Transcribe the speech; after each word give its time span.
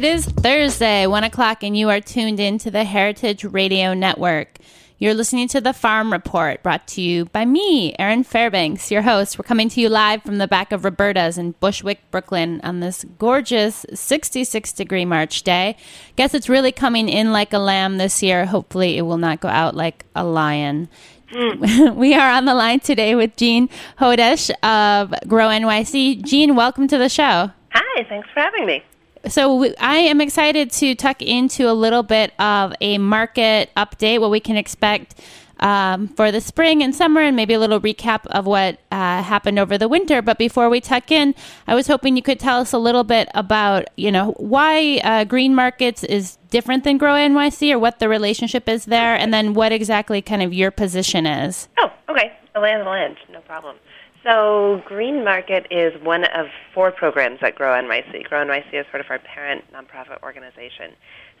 It 0.00 0.06
is 0.06 0.24
Thursday, 0.24 1.06
1 1.06 1.24
o'clock, 1.24 1.62
and 1.62 1.76
you 1.76 1.90
are 1.90 2.00
tuned 2.00 2.40
in 2.40 2.56
to 2.60 2.70
the 2.70 2.84
Heritage 2.84 3.44
Radio 3.44 3.92
Network. 3.92 4.56
You're 4.96 5.12
listening 5.12 5.46
to 5.48 5.60
the 5.60 5.74
Farm 5.74 6.10
Report, 6.10 6.62
brought 6.62 6.88
to 6.88 7.02
you 7.02 7.26
by 7.26 7.44
me, 7.44 7.94
Erin 7.98 8.24
Fairbanks, 8.24 8.90
your 8.90 9.02
host. 9.02 9.38
We're 9.38 9.42
coming 9.42 9.68
to 9.68 9.78
you 9.78 9.90
live 9.90 10.22
from 10.22 10.38
the 10.38 10.48
back 10.48 10.72
of 10.72 10.86
Roberta's 10.86 11.36
in 11.36 11.50
Bushwick, 11.60 12.10
Brooklyn, 12.10 12.62
on 12.64 12.80
this 12.80 13.04
gorgeous 13.18 13.84
66 13.92 14.72
degree 14.72 15.04
March 15.04 15.42
day. 15.42 15.76
Guess 16.16 16.32
it's 16.32 16.48
really 16.48 16.72
coming 16.72 17.10
in 17.10 17.30
like 17.30 17.52
a 17.52 17.58
lamb 17.58 17.98
this 17.98 18.22
year. 18.22 18.46
Hopefully, 18.46 18.96
it 18.96 19.02
will 19.02 19.18
not 19.18 19.40
go 19.40 19.48
out 19.48 19.76
like 19.76 20.06
a 20.16 20.24
lion. 20.24 20.88
Hmm. 21.30 21.94
we 21.94 22.14
are 22.14 22.30
on 22.30 22.46
the 22.46 22.54
line 22.54 22.80
today 22.80 23.14
with 23.14 23.36
Jeanne 23.36 23.68
Hodesh 23.98 24.50
of 24.62 25.12
Grow 25.28 25.48
NYC. 25.48 26.24
Jeanne, 26.24 26.56
welcome 26.56 26.88
to 26.88 26.96
the 26.96 27.10
show. 27.10 27.50
Hi, 27.74 28.04
thanks 28.08 28.30
for 28.32 28.40
having 28.40 28.64
me. 28.64 28.82
So 29.28 29.54
we, 29.56 29.76
I 29.76 29.96
am 29.96 30.20
excited 30.20 30.70
to 30.72 30.94
tuck 30.94 31.20
into 31.22 31.70
a 31.70 31.74
little 31.74 32.02
bit 32.02 32.32
of 32.38 32.72
a 32.80 32.98
market 32.98 33.70
update, 33.76 34.20
what 34.20 34.30
we 34.30 34.40
can 34.40 34.56
expect 34.56 35.20
um, 35.60 36.08
for 36.08 36.32
the 36.32 36.40
spring 36.40 36.82
and 36.82 36.94
summer, 36.94 37.20
and 37.20 37.36
maybe 37.36 37.54
a 37.54 37.58
little 37.58 37.80
recap 37.80 38.26
of 38.26 38.46
what 38.46 38.78
uh, 38.90 39.22
happened 39.22 39.58
over 39.58 39.76
the 39.76 39.88
winter. 39.88 40.22
But 40.22 40.38
before 40.38 40.70
we 40.70 40.80
tuck 40.80 41.10
in, 41.10 41.34
I 41.66 41.74
was 41.74 41.86
hoping 41.86 42.16
you 42.16 42.22
could 42.22 42.40
tell 42.40 42.60
us 42.60 42.72
a 42.72 42.78
little 42.78 43.04
bit 43.04 43.28
about, 43.34 43.88
you 43.96 44.10
know, 44.10 44.32
why 44.38 45.00
uh, 45.04 45.24
Green 45.24 45.54
Markets 45.54 46.02
is 46.02 46.38
different 46.48 46.84
than 46.84 46.96
Grow 46.96 47.12
NYC, 47.12 47.72
or 47.72 47.78
what 47.78 47.98
the 47.98 48.08
relationship 48.08 48.68
is 48.68 48.86
there, 48.86 49.14
and 49.14 49.32
then 49.32 49.54
what 49.54 49.70
exactly 49.70 50.22
kind 50.22 50.42
of 50.42 50.54
your 50.54 50.70
position 50.70 51.26
is. 51.26 51.68
Oh, 51.78 51.92
okay. 52.08 52.32
The 52.54 52.60
land 52.60 52.80
the 52.80 52.90
land, 52.90 53.16
no 53.30 53.40
problem. 53.40 53.76
So, 54.22 54.82
Green 54.84 55.24
Market 55.24 55.66
is 55.70 55.94
one 56.02 56.24
of 56.24 56.46
four 56.74 56.92
programs 56.92 57.38
at 57.40 57.54
Grow 57.54 57.72
NYC. 57.72 58.24
Grow 58.24 58.44
NYC 58.44 58.74
is 58.74 58.86
sort 58.90 59.00
of 59.00 59.06
our 59.08 59.18
parent 59.18 59.64
nonprofit 59.72 60.22
organization. 60.22 60.92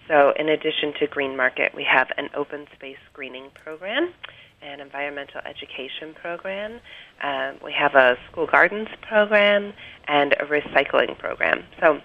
So, 0.08 0.32
in 0.38 0.48
addition 0.48 0.94
to 0.98 1.06
Green 1.06 1.36
Market, 1.36 1.74
we 1.74 1.84
have 1.84 2.08
an 2.16 2.30
open 2.34 2.66
space 2.74 2.96
greening 3.12 3.50
program, 3.54 4.14
an 4.62 4.80
environmental 4.80 5.42
education 5.44 6.14
program, 6.14 6.80
uh, 7.22 7.52
we 7.62 7.72
have 7.72 7.94
a 7.94 8.16
school 8.30 8.46
gardens 8.46 8.88
program, 9.02 9.74
and 10.08 10.32
a 10.40 10.46
recycling 10.46 11.18
program. 11.18 11.64
So, 11.80 12.00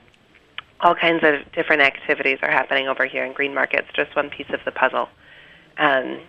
all 0.82 0.94
kinds 0.94 1.24
of 1.24 1.36
different 1.54 1.84
activities 1.84 2.40
are 2.42 2.52
happening 2.52 2.90
over 2.90 3.06
here 3.06 3.24
in 3.24 3.32
Green 3.32 3.54
Market. 3.54 3.86
It's 3.88 3.96
just 3.96 4.14
one 4.14 4.30
piece 4.30 4.50
of 4.54 4.60
the 4.66 4.72
puzzle. 4.72 5.08
Um, 5.78 6.20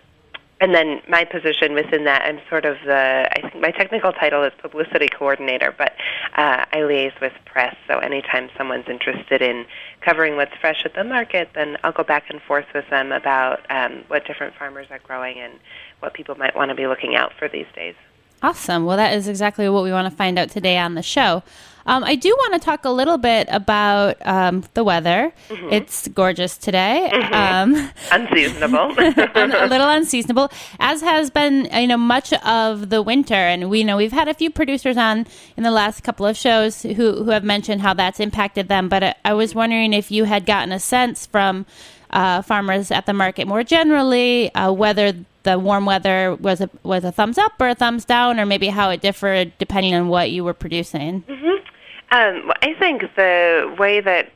and 0.59 0.73
then 0.73 1.01
my 1.07 1.23
position 1.23 1.73
within 1.73 2.05
that, 2.05 2.23
I'm 2.23 2.39
sort 2.49 2.65
of 2.65 2.77
the, 2.83 3.29
I 3.31 3.41
think 3.41 3.61
my 3.61 3.69
technical 3.71 4.11
title 4.11 4.43
is 4.43 4.51
publicity 4.59 5.07
coordinator, 5.07 5.73
but 5.77 5.93
uh, 6.35 6.65
I 6.71 6.77
liaise 6.77 7.19
with 7.21 7.33
press. 7.45 7.75
So 7.87 7.99
anytime 7.99 8.49
someone's 8.57 8.87
interested 8.87 9.41
in 9.43 9.65
covering 10.01 10.35
what's 10.35 10.55
fresh 10.59 10.83
at 10.83 10.95
the 10.95 11.03
market, 11.03 11.49
then 11.53 11.77
I'll 11.83 11.91
go 11.91 12.03
back 12.03 12.29
and 12.29 12.41
forth 12.41 12.65
with 12.73 12.89
them 12.89 13.11
about 13.11 13.69
um, 13.69 14.03
what 14.07 14.25
different 14.25 14.55
farmers 14.55 14.87
are 14.89 14.99
growing 14.99 15.37
and 15.37 15.53
what 15.99 16.15
people 16.15 16.35
might 16.35 16.55
want 16.55 16.69
to 16.69 16.75
be 16.75 16.87
looking 16.87 17.15
out 17.15 17.33
for 17.37 17.47
these 17.47 17.67
days. 17.75 17.95
Awesome. 18.41 18.85
Well, 18.85 18.97
that 18.97 19.13
is 19.13 19.27
exactly 19.27 19.67
what 19.69 19.83
we 19.83 19.91
want 19.91 20.09
to 20.09 20.15
find 20.15 20.37
out 20.37 20.49
today 20.49 20.77
on 20.77 20.93
the 20.95 21.01
show. 21.01 21.43
Um, 21.87 22.03
I 22.03 22.15
do 22.15 22.29
want 22.29 22.53
to 22.53 22.59
talk 22.59 22.83
a 22.83 22.89
little 22.89 23.17
bit 23.17 23.47
about 23.49 24.17
um, 24.27 24.65
the 24.73 24.83
weather. 24.83 25.31
Mm-hmm. 25.47 25.69
It's 25.71 26.07
gorgeous 26.09 26.57
today. 26.57 27.09
Mm-hmm. 27.11 27.33
Um, 27.33 27.91
unseasonable. 28.11 28.93
a 28.97 29.67
little 29.67 29.89
unseasonable, 29.89 30.51
as 30.81 31.01
has 31.01 31.29
been 31.29 31.69
you 31.73 31.87
know 31.87 31.97
much 31.97 32.33
of 32.33 32.89
the 32.89 33.01
winter. 33.01 33.35
And 33.35 33.69
we 33.69 33.85
know 33.85 33.95
we've 33.95 34.11
had 34.11 34.27
a 34.27 34.33
few 34.33 34.49
producers 34.49 34.97
on 34.97 35.25
in 35.55 35.63
the 35.63 35.71
last 35.71 36.03
couple 36.03 36.25
of 36.25 36.35
shows 36.35 36.81
who 36.81 37.23
who 37.23 37.29
have 37.29 37.45
mentioned 37.45 37.81
how 37.81 37.93
that's 37.93 38.19
impacted 38.19 38.67
them. 38.67 38.89
But 38.89 39.03
I, 39.03 39.15
I 39.23 39.33
was 39.33 39.55
wondering 39.55 39.93
if 39.93 40.11
you 40.11 40.25
had 40.25 40.45
gotten 40.45 40.73
a 40.73 40.79
sense 40.79 41.25
from 41.25 41.65
uh, 42.11 42.41
farmers 42.41 42.91
at 42.91 43.05
the 43.05 43.13
market 43.13 43.47
more 43.47 43.63
generally 43.63 44.53
uh, 44.55 44.71
whether 44.71 45.13
the 45.47 45.57
warm 45.57 45.85
weather 45.85 46.35
was 46.35 46.59
a 46.59 46.69
was 46.83 47.05
a 47.05 47.11
thumbs 47.11 47.37
up 47.37 47.53
or 47.59 47.69
a 47.69 47.75
thumbs 47.75 48.03
down, 48.03 48.37
or 48.37 48.45
maybe 48.45 48.67
how 48.67 48.89
it 48.89 48.99
differed 48.99 49.57
depending 49.57 49.95
on 49.95 50.09
what 50.09 50.29
you 50.29 50.43
were 50.43 50.53
producing. 50.53 51.23
Mm-hmm. 51.23 51.57
Um, 52.11 52.51
I 52.61 52.73
think 52.77 53.03
the 53.15 53.73
way 53.79 54.01
that 54.01 54.29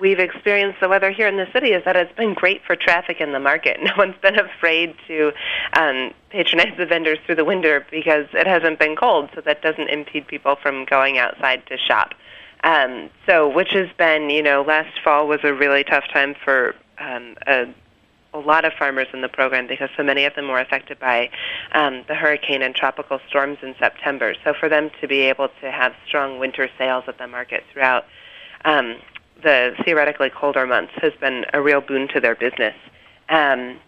we've 0.00 0.18
experienced 0.18 0.80
the 0.80 0.88
weather 0.88 1.10
here 1.10 1.28
in 1.28 1.36
the 1.36 1.46
city 1.52 1.72
is 1.72 1.84
that 1.84 1.96
it's 1.96 2.14
been 2.16 2.32
great 2.32 2.62
for 2.66 2.74
traffic 2.74 3.20
in 3.20 3.32
the 3.32 3.40
market. 3.40 3.78
No 3.82 3.92
one's 3.98 4.16
been 4.22 4.38
afraid 4.38 4.94
to 5.06 5.32
um, 5.74 6.14
patronize 6.30 6.74
the 6.78 6.86
vendors 6.86 7.18
through 7.26 7.34
the 7.34 7.44
winter 7.44 7.86
because 7.90 8.26
it 8.32 8.46
hasn't 8.46 8.78
been 8.78 8.96
cold, 8.96 9.28
so 9.34 9.42
that 9.42 9.60
doesn't 9.60 9.88
impede 9.90 10.26
people 10.26 10.56
from 10.56 10.86
going 10.86 11.18
outside 11.18 11.66
to 11.66 11.76
shop. 11.76 12.14
Um, 12.64 13.10
so, 13.26 13.48
which 13.48 13.72
has 13.72 13.88
been, 13.98 14.30
you 14.30 14.42
know, 14.42 14.62
last 14.62 14.98
fall 15.02 15.26
was 15.28 15.40
a 15.42 15.52
really 15.52 15.84
tough 15.84 16.04
time 16.12 16.34
for 16.42 16.74
um, 17.02 17.36
a 17.46 17.66
a 18.34 18.38
lot 18.38 18.64
of 18.64 18.72
farmers 18.78 19.08
in 19.12 19.20
the 19.20 19.28
program 19.28 19.66
because 19.66 19.90
so 19.96 20.02
many 20.02 20.24
of 20.24 20.34
them 20.34 20.48
were 20.48 20.58
affected 20.58 20.98
by 20.98 21.28
um, 21.72 22.02
the 22.08 22.14
hurricane 22.14 22.62
and 22.62 22.74
tropical 22.74 23.20
storms 23.28 23.58
in 23.62 23.74
September. 23.78 24.34
So 24.42 24.54
for 24.58 24.68
them 24.68 24.90
to 25.00 25.08
be 25.08 25.20
able 25.20 25.48
to 25.60 25.70
have 25.70 25.92
strong 26.06 26.38
winter 26.38 26.68
sales 26.78 27.04
at 27.08 27.18
the 27.18 27.26
market 27.26 27.62
throughout 27.72 28.04
um, 28.64 28.96
the 29.42 29.74
theoretically 29.84 30.30
colder 30.30 30.66
months 30.66 30.92
has 30.96 31.12
been 31.20 31.44
a 31.52 31.60
real 31.60 31.80
boon 31.80 32.08
to 32.08 32.20
their 32.20 32.34
business. 32.34 32.74
Um, 33.28 33.78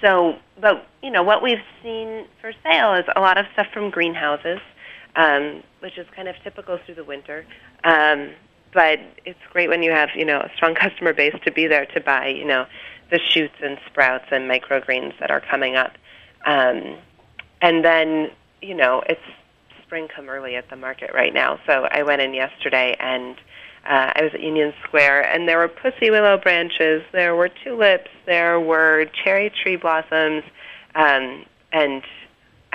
so, 0.00 0.36
but 0.60 0.86
you 1.02 1.10
know 1.10 1.22
what 1.22 1.42
we've 1.42 1.62
seen 1.82 2.26
for 2.40 2.52
sale 2.62 2.94
is 2.94 3.04
a 3.14 3.20
lot 3.20 3.38
of 3.38 3.46
stuff 3.54 3.66
from 3.72 3.90
greenhouses, 3.90 4.60
um, 5.16 5.62
which 5.80 5.96
is 5.98 6.06
kind 6.14 6.28
of 6.28 6.36
typical 6.44 6.78
through 6.84 6.96
the 6.96 7.04
winter. 7.04 7.46
Um, 7.84 8.32
but 8.76 9.00
it's 9.24 9.40
great 9.52 9.68
when 9.68 9.82
you 9.82 9.90
have 9.90 10.10
you 10.14 10.24
know 10.24 10.38
a 10.38 10.50
strong 10.54 10.76
customer 10.76 11.12
base 11.12 11.34
to 11.44 11.50
be 11.50 11.66
there 11.66 11.86
to 11.86 12.00
buy 12.00 12.28
you 12.28 12.44
know 12.44 12.66
the 13.10 13.18
shoots 13.18 13.54
and 13.62 13.78
sprouts 13.86 14.26
and 14.30 14.50
microgreens 14.50 15.18
that 15.20 15.30
are 15.30 15.40
coming 15.40 15.76
up. 15.76 15.92
Um, 16.44 16.96
and 17.62 17.84
then, 17.84 18.30
you 18.60 18.74
know, 18.74 19.02
it's 19.08 19.20
spring 19.82 20.08
come 20.14 20.28
early 20.28 20.56
at 20.56 20.68
the 20.70 20.76
market 20.76 21.10
right 21.14 21.32
now. 21.32 21.58
So 21.66 21.88
I 21.90 22.02
went 22.02 22.22
in 22.22 22.34
yesterday 22.34 22.96
and 22.98 23.36
uh, 23.84 24.12
I 24.16 24.22
was 24.22 24.34
at 24.34 24.40
Union 24.40 24.74
Square, 24.82 25.32
and 25.32 25.48
there 25.48 25.58
were 25.58 25.68
pussy 25.68 26.10
willow 26.10 26.36
branches, 26.36 27.04
there 27.12 27.36
were 27.36 27.48
tulips, 27.48 28.10
there 28.26 28.58
were 28.58 29.06
cherry 29.22 29.48
tree 29.62 29.76
blossoms, 29.76 30.42
um, 30.96 31.44
and 31.72 32.02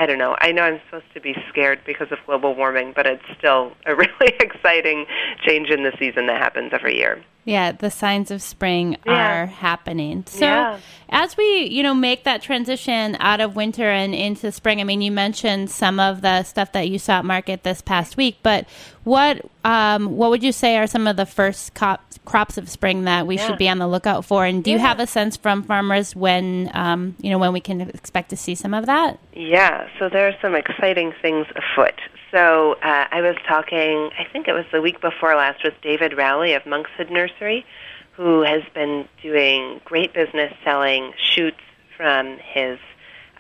I 0.02 0.08
don't 0.08 0.18
know. 0.18 0.36
I 0.42 0.52
know 0.52 0.64
I'm 0.64 0.82
supposed 0.86 1.14
to 1.14 1.22
be 1.22 1.36
scared 1.48 1.82
because 1.86 2.12
of 2.12 2.18
global 2.26 2.56
warming, 2.56 2.92
but 2.96 3.06
it's 3.06 3.22
still 3.38 3.74
a 3.86 3.94
really 4.04 4.34
exciting 4.40 5.06
change 5.46 5.70
in 5.70 5.84
the 5.84 5.92
season 6.00 6.26
that 6.26 6.42
happens 6.42 6.72
every 6.74 6.98
year. 6.98 7.24
Yeah, 7.44 7.72
the 7.72 7.90
signs 7.90 8.30
of 8.30 8.42
spring 8.42 8.98
Yeah. 9.06 9.14
are 9.44 9.46
happening. 9.48 10.24
So, 10.28 10.46
Yeah. 10.46 10.78
as 11.10 11.36
we, 11.36 11.68
you 11.72 11.82
know, 11.82 11.96
make 11.96 12.24
that 12.26 12.44
transition 12.44 13.18
out 13.20 13.42
of 13.42 13.56
winter 13.56 13.90
and 13.90 14.14
into 14.14 14.52
spring, 14.52 14.80
I 14.80 14.84
mean, 14.84 15.02
you 15.02 15.12
mentioned 15.12 15.72
some 15.72 16.00
of 16.00 16.22
the 16.22 16.44
stuff 16.44 16.72
that 16.74 16.88
you 16.90 17.00
saw 17.00 17.20
at 17.20 17.26
market 17.26 17.64
this 17.64 17.82
past 17.82 18.16
week, 18.16 18.38
but 18.44 18.66
what 19.04 19.42
um, 19.64 20.18
what 20.18 20.32
would 20.32 20.42
you 20.44 20.52
say 20.52 20.78
are 20.78 20.88
some 20.88 21.06
of 21.06 21.18
the 21.18 21.26
first 21.26 21.76
cop- 21.76 22.04
crops 22.26 22.58
of 22.58 22.68
spring 22.68 23.04
that 23.04 23.28
we 23.28 23.38
Yeah. 23.38 23.46
should 23.48 23.58
be 23.60 23.70
on 23.70 23.78
the 23.78 23.88
lookout 23.88 24.26
for? 24.26 24.44
And 24.46 24.64
do 24.64 24.72
you 24.72 24.80
have 24.80 25.00
a 25.00 25.06
sense 25.06 25.38
from 25.38 25.62
farmers 25.62 26.16
when, 26.16 26.72
um, 26.74 27.16
you 27.22 27.30
know, 27.30 27.38
when 27.38 27.54
we 27.54 27.60
can 27.60 27.82
expect 27.82 28.30
to 28.32 28.36
see 28.38 28.56
some 28.56 28.74
of 28.74 28.88
that? 28.88 29.20
Yeah, 29.34 29.88
so 30.00 30.10
there 30.10 30.28
are 30.28 30.36
some 30.42 30.56
exciting 30.56 31.14
things 31.22 31.46
afoot. 31.56 31.94
So 32.32 32.74
uh, 32.82 33.08
I 33.12 33.22
was 33.22 33.36
talking, 33.46 34.10
I 34.18 34.26
think 34.32 34.48
it 34.48 34.54
was 34.54 34.66
the 34.72 34.82
week 34.82 35.02
before 35.02 35.36
last, 35.36 35.64
with 35.64 35.74
David 35.82 36.18
Rowley 36.18 36.54
of 36.54 36.66
Monkshood 36.66 37.12
Nursery, 37.12 37.66
who 38.14 38.42
has 38.42 38.62
been 38.74 39.08
doing 39.22 39.82
great 39.84 40.14
business 40.14 40.54
selling 40.64 41.14
shoots 41.18 41.60
from 41.98 42.38
his 42.38 42.80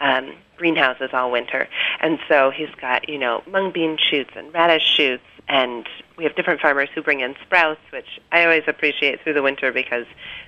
um, 0.01 0.33
greenhouses 0.57 1.09
all 1.13 1.31
winter. 1.31 1.69
And 2.01 2.19
so 2.27 2.51
he's 2.51 2.73
got, 2.81 3.07
you 3.07 3.17
know, 3.17 3.43
mung 3.49 3.71
bean 3.71 3.97
shoots 3.97 4.31
and 4.35 4.53
radish 4.53 4.83
shoots, 4.83 5.23
and 5.47 5.87
we 6.17 6.25
have 6.25 6.35
different 6.35 6.59
farmers 6.59 6.89
who 6.93 7.01
bring 7.01 7.21
in 7.21 7.35
sprouts, 7.45 7.81
which 7.91 8.19
I 8.31 8.43
always 8.43 8.63
appreciate 8.67 9.21
through 9.21 9.33
the 9.33 9.41
winter 9.41 9.71
because 9.71 10.05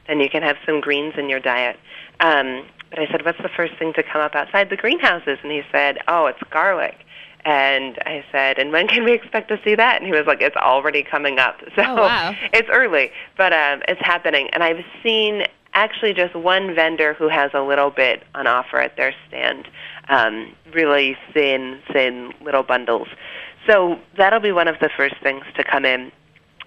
then 0.07 0.19
you 0.19 0.30
can 0.30 0.44
have 0.44 0.57
some 0.66 0.81
greens 0.81 1.13
in 1.18 1.30
your 1.30 1.39
diet. 1.39 1.80
Um, 2.19 2.66
but 2.89 3.00
I 3.00 3.07
said, 3.07 3.25
what's 3.25 3.42
the 3.42 3.50
first 3.50 3.74
thing 3.80 3.94
to 3.94 4.04
come 4.04 4.22
up 4.22 4.36
outside 4.36 4.69
the 4.69 4.78
greenhouses? 4.78 5.39
And 5.42 5.51
he 5.51 5.62
said, 5.72 5.98
oh, 6.07 6.28
it's 6.28 6.44
garlic. 6.51 7.06
And 7.45 7.98
I 8.06 8.24
said, 8.31 8.57
and 8.57 8.72
when 8.72 8.88
can 8.88 9.04
we 9.04 9.12
expect 9.12 9.50
to 9.50 9.60
see 9.66 9.75
that? 9.75 9.98
And 9.98 10.06
he 10.06 10.13
was 10.13 10.25
like, 10.25 10.42
it's 10.42 10.56
already 10.56 11.04
coming 11.04 11.40
up. 11.40 11.60
So 11.75 11.81
Oh, 11.86 11.95
wow. 11.95 12.36
it's 12.54 12.69
early, 12.72 13.12
but 13.38 13.51
um, 13.54 13.81
it's 13.88 14.00
happening. 14.01 14.50
And 14.54 14.63
I've 14.63 14.84
seen 15.04 15.44
actually 15.74 16.13
just 16.13 16.36
one 16.36 16.74
vendor 16.75 17.13
who 17.16 17.28
has 17.28 17.51
a 17.54 17.62
little 17.62 17.90
bit 17.90 18.24
on 18.36 18.48
offer 18.48 18.78
at 18.80 18.95
their 18.95 19.13
stand, 19.28 19.68
um, 20.07 20.54
really 20.74 21.18
thin, 21.34 21.80
thin 21.92 22.31
little 22.42 22.63
bundles. 22.63 23.07
So 23.68 24.00
that'll 24.18 24.39
be 24.39 24.51
one 24.51 24.68
of 24.68 24.80
the 24.80 24.89
first 24.96 25.16
things 25.24 25.44
to 25.56 25.63
come 25.63 25.84
in. 25.84 26.12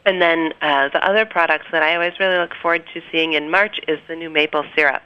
And 0.05 0.20
then 0.20 0.52
uh, 0.62 0.88
the 0.93 1.05
other 1.05 1.25
products 1.25 1.67
that 1.72 1.82
I 1.82 1.94
always 1.94 2.12
really 2.20 2.37
look 2.38 2.52
forward 2.61 2.84
to 2.94 3.00
seeing 3.11 3.32
in 3.32 3.50
March 3.50 3.79
is 3.88 3.99
the 4.08 4.14
new 4.17 4.31
maple 4.31 4.64
syrup. 4.76 5.02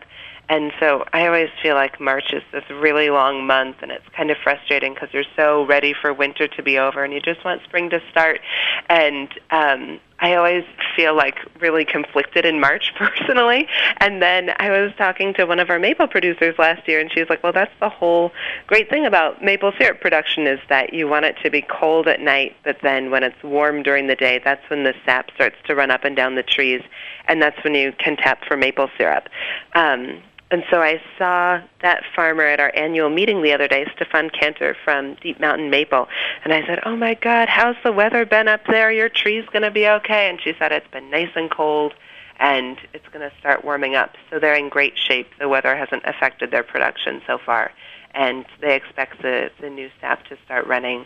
And 0.50 0.72
so 0.80 1.04
I 1.12 1.28
always 1.28 1.48
feel 1.62 1.76
like 1.76 2.00
March 2.00 2.32
is 2.32 2.42
this 2.50 2.64
really 2.68 3.08
long 3.08 3.46
month, 3.46 3.76
and 3.82 3.92
it's 3.92 4.04
kind 4.16 4.32
of 4.32 4.36
frustrating 4.42 4.94
because 4.94 5.08
you're 5.12 5.22
so 5.36 5.64
ready 5.64 5.94
for 5.94 6.12
winter 6.12 6.48
to 6.48 6.62
be 6.62 6.76
over, 6.76 7.04
and 7.04 7.14
you 7.14 7.20
just 7.20 7.44
want 7.44 7.62
spring 7.62 7.88
to 7.90 8.00
start. 8.10 8.40
And 8.88 9.28
um, 9.52 10.00
I 10.18 10.34
always 10.34 10.64
feel 10.96 11.14
like 11.14 11.36
really 11.60 11.84
conflicted 11.84 12.44
in 12.44 12.58
March 12.58 12.92
personally. 12.96 13.68
And 13.98 14.20
then 14.20 14.50
I 14.58 14.70
was 14.70 14.90
talking 14.98 15.34
to 15.34 15.44
one 15.44 15.60
of 15.60 15.70
our 15.70 15.78
maple 15.78 16.08
producers 16.08 16.56
last 16.58 16.88
year, 16.88 16.98
and 16.98 17.12
she's 17.12 17.30
like, 17.30 17.44
"Well, 17.44 17.52
that's 17.52 17.78
the 17.78 17.88
whole 17.88 18.32
great 18.66 18.90
thing 18.90 19.06
about 19.06 19.44
maple 19.44 19.70
syrup 19.78 20.00
production 20.00 20.48
is 20.48 20.58
that 20.68 20.92
you 20.92 21.06
want 21.06 21.26
it 21.26 21.36
to 21.44 21.50
be 21.50 21.62
cold 21.62 22.08
at 22.08 22.20
night, 22.20 22.56
but 22.64 22.78
then 22.82 23.12
when 23.12 23.22
it's 23.22 23.40
warm 23.44 23.84
during 23.84 24.08
the 24.08 24.16
day, 24.16 24.40
that's 24.42 24.68
when 24.68 24.82
the 24.82 24.94
sap 25.04 25.30
starts 25.32 25.58
to 25.66 25.76
run 25.76 25.92
up 25.92 26.02
and 26.02 26.16
down 26.16 26.34
the 26.34 26.42
trees, 26.42 26.82
and 27.28 27.40
that's 27.40 27.62
when 27.62 27.76
you 27.76 27.92
can 27.92 28.16
tap 28.16 28.44
for 28.48 28.56
maple 28.56 28.90
syrup." 28.98 29.28
Um, 29.76 30.20
and 30.50 30.64
so 30.68 30.82
I 30.82 31.00
saw 31.16 31.60
that 31.82 32.02
farmer 32.14 32.42
at 32.42 32.58
our 32.58 32.72
annual 32.74 33.08
meeting 33.08 33.42
the 33.42 33.52
other 33.52 33.68
day, 33.68 33.86
Stefan 33.94 34.30
Cantor 34.30 34.76
from 34.84 35.14
Deep 35.22 35.38
Mountain 35.38 35.70
Maple. 35.70 36.08
And 36.42 36.52
I 36.52 36.66
said, 36.66 36.80
Oh 36.84 36.96
my 36.96 37.14
God, 37.14 37.48
how's 37.48 37.76
the 37.84 37.92
weather 37.92 38.26
been 38.26 38.48
up 38.48 38.62
there? 38.66 38.90
Your 38.90 39.08
tree's 39.08 39.46
going 39.46 39.62
to 39.62 39.70
be 39.70 39.86
okay. 39.86 40.28
And 40.28 40.40
she 40.42 40.52
said, 40.58 40.72
It's 40.72 40.90
been 40.90 41.08
nice 41.10 41.30
and 41.36 41.50
cold 41.50 41.94
and 42.40 42.78
it's 42.94 43.06
going 43.12 43.28
to 43.28 43.36
start 43.38 43.64
warming 43.64 43.94
up. 43.94 44.16
So 44.30 44.38
they're 44.40 44.54
in 44.54 44.70
great 44.70 44.98
shape. 44.98 45.28
The 45.38 45.48
weather 45.48 45.76
hasn't 45.76 46.02
affected 46.06 46.50
their 46.50 46.62
production 46.62 47.20
so 47.26 47.38
far. 47.38 47.70
And 48.12 48.44
they 48.60 48.74
expect 48.74 49.22
the, 49.22 49.50
the 49.60 49.70
new 49.70 49.90
staff 49.98 50.24
to 50.30 50.38
start 50.46 50.66
running, 50.66 51.04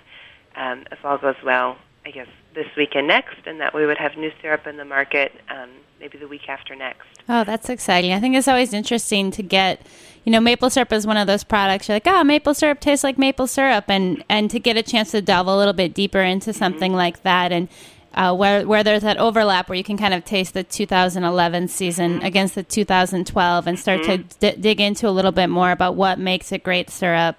um, 0.57 0.85
if 0.91 1.05
all 1.05 1.19
goes 1.19 1.35
well, 1.45 1.77
I 2.07 2.13
guess 2.13 2.29
this 2.55 2.67
week 2.77 2.95
and 2.95 3.07
next, 3.07 3.47
and 3.47 3.61
that 3.61 3.75
we 3.75 3.87
would 3.87 3.99
have 3.99 4.17
new 4.17 4.33
syrup 4.41 4.67
in 4.67 4.77
the 4.77 4.85
market 4.85 5.33
um, 5.51 5.71
maybe 6.01 6.19
the 6.19 6.29
week 6.29 6.49
after 6.49 6.75
next. 6.75 7.07
Oh, 7.29 7.45
that's 7.45 7.69
exciting. 7.69 8.13
I 8.13 8.21
think 8.21 8.37
it's 8.37 8.49
always 8.49 8.73
interesting 8.73 9.31
to 9.33 9.43
get, 9.43 9.81
you 10.25 10.33
know, 10.33 10.41
maple 10.41 10.71
syrup 10.71 10.93
is 10.93 11.07
one 11.07 11.17
of 11.17 11.27
those 11.27 11.45
products 11.45 11.89
you're 11.89 11.97
like, 11.97 12.07
oh, 12.07 12.23
maple 12.25 12.55
syrup 12.55 12.81
tastes 12.81 13.05
like 13.05 13.19
maple 13.19 13.47
syrup. 13.47 13.87
And, 13.89 14.23
and 14.29 14.51
to 14.51 14.59
get 14.59 14.77
a 14.77 14.83
chance 14.83 15.11
to 15.13 15.23
delve 15.23 15.47
a 15.47 15.57
little 15.57 15.73
bit 15.73 15.95
deeper 15.95 16.21
into 16.21 16.53
something 16.53 16.93
like 16.93 17.23
that 17.23 17.53
and 17.53 17.69
uh, 18.13 18.35
where, 18.35 18.67
where 18.67 18.85
there's 18.85 19.03
that 19.03 19.17
overlap 19.17 19.69
where 19.69 19.77
you 19.77 19.83
can 19.83 19.97
kind 19.97 20.15
of 20.15 20.25
taste 20.25 20.55
the 20.55 20.63
2011 20.63 21.69
season 21.69 22.23
against 22.23 22.55
the 22.55 22.63
2012 22.63 23.67
and 23.67 23.79
start 23.79 24.05
to 24.05 24.19
d- 24.19 24.57
dig 24.61 24.81
into 24.81 25.09
a 25.09 25.11
little 25.11 25.33
bit 25.33 25.49
more 25.49 25.73
about 25.73 25.97
what 25.97 26.19
makes 26.19 26.53
a 26.53 26.59
great 26.59 26.91
syrup 26.91 27.37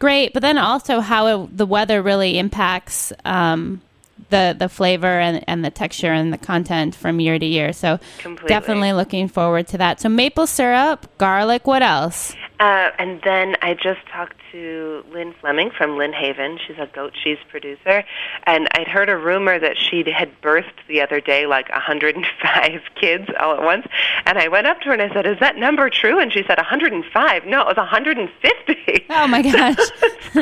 great, 0.00 0.32
but 0.32 0.40
then 0.40 0.58
also 0.58 0.98
how 0.98 1.26
it, 1.44 1.56
the 1.56 1.66
weather 1.66 2.02
really 2.02 2.38
impacts 2.38 3.12
um, 3.24 3.80
the 4.28 4.54
the 4.58 4.68
flavor 4.68 5.18
and, 5.18 5.44
and 5.48 5.64
the 5.64 5.70
texture 5.70 6.12
and 6.12 6.32
the 6.32 6.38
content 6.38 6.94
from 6.94 7.20
year 7.20 7.38
to 7.38 7.46
year. 7.46 7.72
So 7.72 7.98
Completely. 8.18 8.48
definitely 8.48 8.92
looking 8.92 9.28
forward 9.28 9.66
to 9.68 9.78
that. 9.78 10.00
So 10.00 10.08
maple 10.08 10.46
syrup, 10.46 11.06
garlic, 11.18 11.66
what 11.66 11.82
else? 11.82 12.34
Uh, 12.58 12.90
and 12.98 13.20
then 13.22 13.56
I 13.62 13.74
just 13.74 14.00
talked 14.12 14.39
to 14.52 15.04
Lynn 15.12 15.34
Fleming 15.40 15.70
from 15.70 15.96
Lynn 15.96 16.12
Haven. 16.12 16.58
She's 16.66 16.76
a 16.78 16.86
goat 16.86 17.12
cheese 17.14 17.38
producer. 17.48 18.04
And 18.44 18.68
I'd 18.72 18.88
heard 18.88 19.08
a 19.08 19.16
rumor 19.16 19.58
that 19.58 19.76
she 19.78 20.04
had 20.10 20.40
birthed 20.40 20.86
the 20.88 21.00
other 21.00 21.20
day 21.20 21.46
like 21.46 21.68
105 21.70 22.80
kids 23.00 23.28
all 23.38 23.54
at 23.54 23.62
once. 23.62 23.86
And 24.26 24.38
I 24.38 24.48
went 24.48 24.66
up 24.66 24.80
to 24.80 24.86
her 24.86 24.92
and 24.92 25.02
I 25.02 25.12
said, 25.12 25.26
Is 25.26 25.38
that 25.40 25.56
number 25.56 25.88
true? 25.90 26.18
And 26.18 26.32
she 26.32 26.42
said, 26.46 26.58
105. 26.58 27.46
No, 27.46 27.60
it 27.60 27.66
was 27.66 27.76
150. 27.76 28.76
Oh 29.12 29.26
my 29.26 29.42
gosh. 29.50 29.76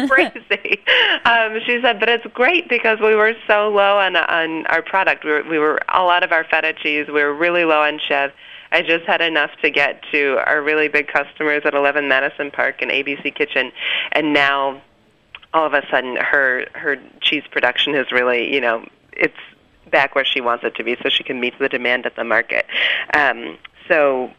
crazy. 0.09 0.79
Um, 1.25 1.59
she 1.65 1.81
said, 1.81 1.99
but 1.99 2.09
it's 2.11 2.27
great 2.35 2.69
because 2.69 2.99
we 3.01 3.15
were 3.15 3.33
so 3.47 3.69
low 3.71 3.99
on 3.99 4.15
on 4.15 4.67
our 4.67 4.83
product. 4.83 5.25
We 5.25 5.31
were, 5.31 5.43
we 5.49 5.59
were 5.59 5.81
all 5.91 6.11
out 6.11 6.23
of 6.23 6.33
our 6.33 6.45
feta 6.45 6.75
cheese. 6.75 7.07
We 7.07 7.15
were 7.23 7.33
really 7.35 7.65
low 7.65 7.81
on 7.83 7.99
Chev. 7.99 8.31
I 8.73 8.83
just 8.83 9.05
had 9.07 9.21
enough 9.21 9.51
to 9.63 9.71
get 9.71 10.03
to 10.13 10.39
our 10.47 10.63
really 10.63 10.89
big 10.89 11.09
customers 11.09 11.63
at 11.65 11.75
11 11.75 12.09
Madison 12.09 12.51
Park 12.51 12.83
and 12.83 12.91
ABC 12.91 13.35
Kitchen, 13.35 13.73
and 14.13 14.33
now 14.33 14.83
all 15.55 15.67
of 15.67 15.75
a 15.75 15.83
sudden 15.91 16.17
her 16.17 16.67
her 16.75 16.97
cheese 17.21 17.45
production 17.51 17.95
is 17.95 18.13
really 18.13 18.53
you 18.53 18.61
know 18.61 18.87
it's 19.13 19.39
back 19.91 20.15
where 20.15 20.25
she 20.25 20.41
wants 20.41 20.65
it 20.65 20.75
to 20.77 20.85
be, 20.85 20.97
so 21.03 21.09
she 21.09 21.25
can 21.25 21.41
meet 21.41 21.59
the 21.59 21.69
demand 21.69 22.07
at 22.07 22.17
the 22.17 22.25
market. 22.25 22.67
Um, 23.15 23.57
so 23.89 24.31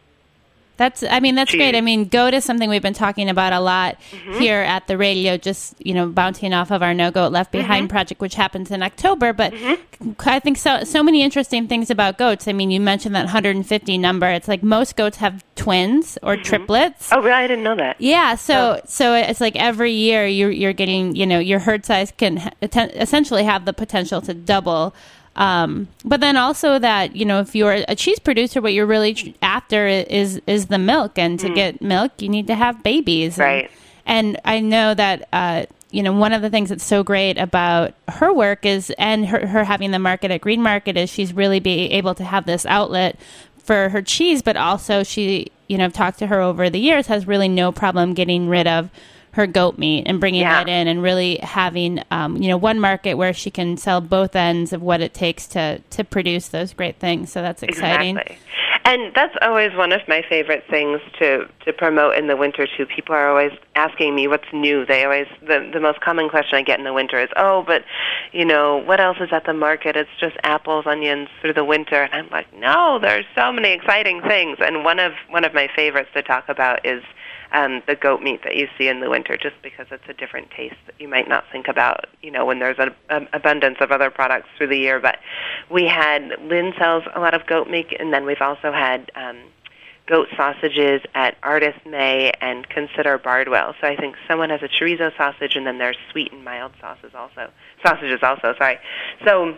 That's, 0.80 1.02
I 1.02 1.20
mean, 1.20 1.34
that's 1.34 1.54
great. 1.54 1.74
I 1.76 1.82
mean, 1.82 2.06
goat 2.06 2.32
is 2.32 2.42
something 2.42 2.70
we've 2.70 2.80
been 2.80 2.94
talking 2.94 3.28
about 3.28 3.52
a 3.52 3.60
lot 3.60 3.98
Mm-hmm. 4.12 4.38
here 4.40 4.60
at 4.60 4.86
the 4.86 4.96
radio, 4.96 5.36
just, 5.36 5.74
you 5.84 5.92
know, 5.92 6.06
bouncing 6.08 6.54
off 6.54 6.70
of 6.70 6.82
our 6.82 6.94
No 6.94 7.10
Goat 7.10 7.32
Left 7.32 7.52
Behind 7.52 7.84
Mm-hmm. 7.86 7.90
project, 7.94 8.20
which 8.22 8.34
happens 8.34 8.70
in 8.70 8.82
October. 8.82 9.34
But 9.34 9.52
I 10.20 10.40
think 10.40 10.56
so, 10.56 10.82
so 10.84 11.02
many 11.02 11.22
interesting 11.22 11.68
things 11.68 11.90
about 11.90 12.16
goats. 12.16 12.48
I 12.48 12.54
mean, 12.54 12.70
you 12.70 12.80
mentioned 12.80 13.14
that 13.14 13.24
150 13.24 13.98
number. 13.98 14.26
It's 14.30 14.48
like 14.48 14.62
most 14.62 14.96
goats 14.96 15.18
have 15.18 15.44
twins 15.60 16.16
or 16.22 16.36
triplets. 16.36 17.12
oh, 17.12 17.18
really? 17.20 17.32
I 17.32 17.46
didn't 17.46 17.64
know 17.64 17.76
that. 17.76 18.00
Yeah, 18.00 18.34
so 18.34 18.80
so 18.86 19.14
it's 19.14 19.40
like 19.40 19.56
every 19.56 19.92
year 19.92 20.26
you're 20.26 20.50
you're 20.50 20.72
getting 20.72 21.14
you 21.14 21.26
know 21.26 21.38
your 21.38 21.58
herd 21.58 21.84
size 21.84 22.12
can 22.16 22.50
essentially 22.62 23.44
have 23.44 23.64
the 23.66 23.72
potential 23.74 24.20
to 24.22 24.32
double. 24.34 24.94
Um, 25.36 25.88
but 26.04 26.20
then 26.20 26.36
also 26.36 26.78
that 26.78 27.14
you 27.14 27.24
know 27.24 27.40
if 27.40 27.54
you're 27.54 27.84
a 27.86 27.94
cheese 27.94 28.18
producer, 28.18 28.60
what 28.60 28.72
you're 28.72 28.86
really 28.86 29.14
tr- 29.14 29.28
after 29.42 29.86
is 29.86 30.40
is 30.46 30.66
the 30.66 30.78
milk, 30.78 31.18
and 31.18 31.38
to 31.40 31.48
get 31.50 31.80
milk 31.82 32.12
you 32.22 32.28
need 32.28 32.46
to 32.46 32.54
have 32.54 32.82
babies. 32.82 33.38
And- 33.38 33.46
Right. 33.46 33.70
And, 34.06 34.40
I 34.44 34.58
know 34.58 34.92
that 34.94 35.28
uh, 35.32 35.66
you 35.92 36.02
know 36.02 36.12
one 36.12 36.32
of 36.32 36.42
the 36.42 36.50
things 36.50 36.70
that's 36.70 36.84
so 36.84 37.04
great 37.04 37.38
about 37.38 37.94
her 38.08 38.32
work 38.32 38.66
is 38.66 38.90
and 38.98 39.26
her, 39.26 39.46
her 39.46 39.62
having 39.62 39.92
the 39.92 39.98
market 40.00 40.30
at 40.32 40.40
Green 40.40 40.62
Market 40.62 40.96
is 40.96 41.10
she's 41.10 41.32
really 41.32 41.60
be 41.60 41.92
able 41.92 42.14
to 42.16 42.24
have 42.24 42.44
this 42.44 42.66
outlet 42.66 43.16
for 43.62 43.88
her 43.90 44.02
cheese, 44.02 44.42
but 44.42 44.56
also 44.56 45.02
she, 45.02 45.50
you 45.68 45.78
know, 45.78 45.84
I've 45.86 45.92
talked 45.92 46.18
to 46.20 46.26
her 46.26 46.40
over 46.40 46.68
the 46.70 46.78
years, 46.80 47.06
has 47.06 47.26
really 47.26 47.48
no 47.48 47.72
problem 47.72 48.14
getting 48.14 48.48
rid 48.48 48.66
of 48.66 48.90
her 49.32 49.46
goat 49.46 49.78
meat 49.78 50.04
and 50.06 50.18
bringing 50.18 50.40
Yeah. 50.40 50.64
that 50.64 50.68
in 50.68 50.88
and 50.88 51.00
really 51.02 51.36
having, 51.42 52.02
um, 52.10 52.36
you 52.42 52.48
know, 52.48 52.56
one 52.56 52.80
market 52.80 53.14
where 53.14 53.32
she 53.32 53.48
can 53.50 53.76
sell 53.76 54.00
both 54.00 54.34
ends 54.34 54.72
of 54.72 54.82
what 54.82 55.00
it 55.00 55.14
takes 55.14 55.46
to 55.48 55.78
to 55.90 56.02
produce 56.02 56.48
those 56.48 56.72
great 56.72 56.96
things. 56.98 57.30
So 57.30 57.40
that's 57.40 57.62
exciting. 57.62 58.16
Exactly. 58.18 58.38
And 58.84 59.14
that's 59.14 59.36
always 59.42 59.74
one 59.76 59.92
of 59.92 60.00
my 60.08 60.22
favorite 60.28 60.64
things 60.68 61.00
to 61.18 61.46
to 61.64 61.72
promote 61.72 62.16
in 62.16 62.26
the 62.28 62.36
winter 62.36 62.66
too. 62.66 62.86
People 62.86 63.14
are 63.14 63.28
always 63.28 63.52
asking 63.76 64.14
me 64.14 64.26
what's 64.26 64.50
new. 64.52 64.86
They 64.86 65.04
always 65.04 65.26
the 65.42 65.68
the 65.72 65.80
most 65.80 66.00
common 66.00 66.28
question 66.28 66.58
I 66.58 66.62
get 66.62 66.78
in 66.78 66.84
the 66.84 66.92
winter 66.92 67.20
is, 67.20 67.28
"Oh, 67.36 67.62
but 67.62 67.84
you 68.32 68.44
know, 68.44 68.78
what 68.78 68.98
else 68.98 69.18
is 69.20 69.28
at 69.32 69.44
the 69.44 69.52
market? 69.52 69.96
It's 69.96 70.10
just 70.18 70.36
apples, 70.44 70.86
onions 70.86 71.28
through 71.40 71.54
the 71.54 71.64
winter." 71.64 72.02
And 72.02 72.14
I'm 72.14 72.30
like, 72.30 72.52
"No, 72.54 72.98
there's 72.98 73.26
so 73.36 73.52
many 73.52 73.70
exciting 73.72 74.22
things." 74.22 74.58
And 74.60 74.84
one 74.84 74.98
of 74.98 75.12
one 75.28 75.44
of 75.44 75.52
my 75.54 75.68
favorites 75.76 76.10
to 76.14 76.22
talk 76.22 76.48
about 76.48 76.84
is 76.84 77.02
um, 77.52 77.82
the 77.86 77.96
goat 77.96 78.22
meat 78.22 78.42
that 78.44 78.56
you 78.56 78.68
see 78.78 78.88
in 78.88 79.00
the 79.00 79.10
winter, 79.10 79.36
just 79.36 79.56
because 79.62 79.86
it's 79.90 80.08
a 80.08 80.14
different 80.14 80.50
taste 80.50 80.76
that 80.86 80.94
you 80.98 81.08
might 81.08 81.28
not 81.28 81.44
think 81.50 81.68
about, 81.68 82.06
you 82.22 82.30
know, 82.30 82.44
when 82.44 82.58
there's 82.58 82.78
an 82.78 83.28
abundance 83.32 83.78
of 83.80 83.90
other 83.90 84.10
products 84.10 84.48
through 84.56 84.68
the 84.68 84.78
year. 84.78 85.00
But 85.00 85.18
we 85.70 85.86
had 85.86 86.32
Lynn 86.42 86.72
sells 86.78 87.04
a 87.14 87.20
lot 87.20 87.34
of 87.34 87.46
goat 87.46 87.68
meat, 87.68 87.94
and 87.98 88.12
then 88.12 88.24
we've 88.24 88.40
also 88.40 88.72
had 88.72 89.10
um, 89.14 89.38
goat 90.06 90.28
sausages 90.36 91.00
at 91.14 91.40
Ardith 91.42 91.84
Mae 91.86 92.32
and 92.40 92.68
Consider 92.68 93.18
Bardwell. 93.18 93.74
So 93.80 93.86
I 93.86 93.96
think 93.96 94.16
someone 94.28 94.50
has 94.50 94.62
a 94.62 94.68
chorizo 94.68 95.16
sausage, 95.16 95.56
and 95.56 95.66
then 95.66 95.78
there's 95.78 95.98
sweet 96.10 96.32
and 96.32 96.44
mild 96.44 96.72
sauces 96.80 97.12
also. 97.14 97.50
Sausages 97.84 98.20
also, 98.22 98.54
sorry. 98.58 98.78
So, 99.24 99.56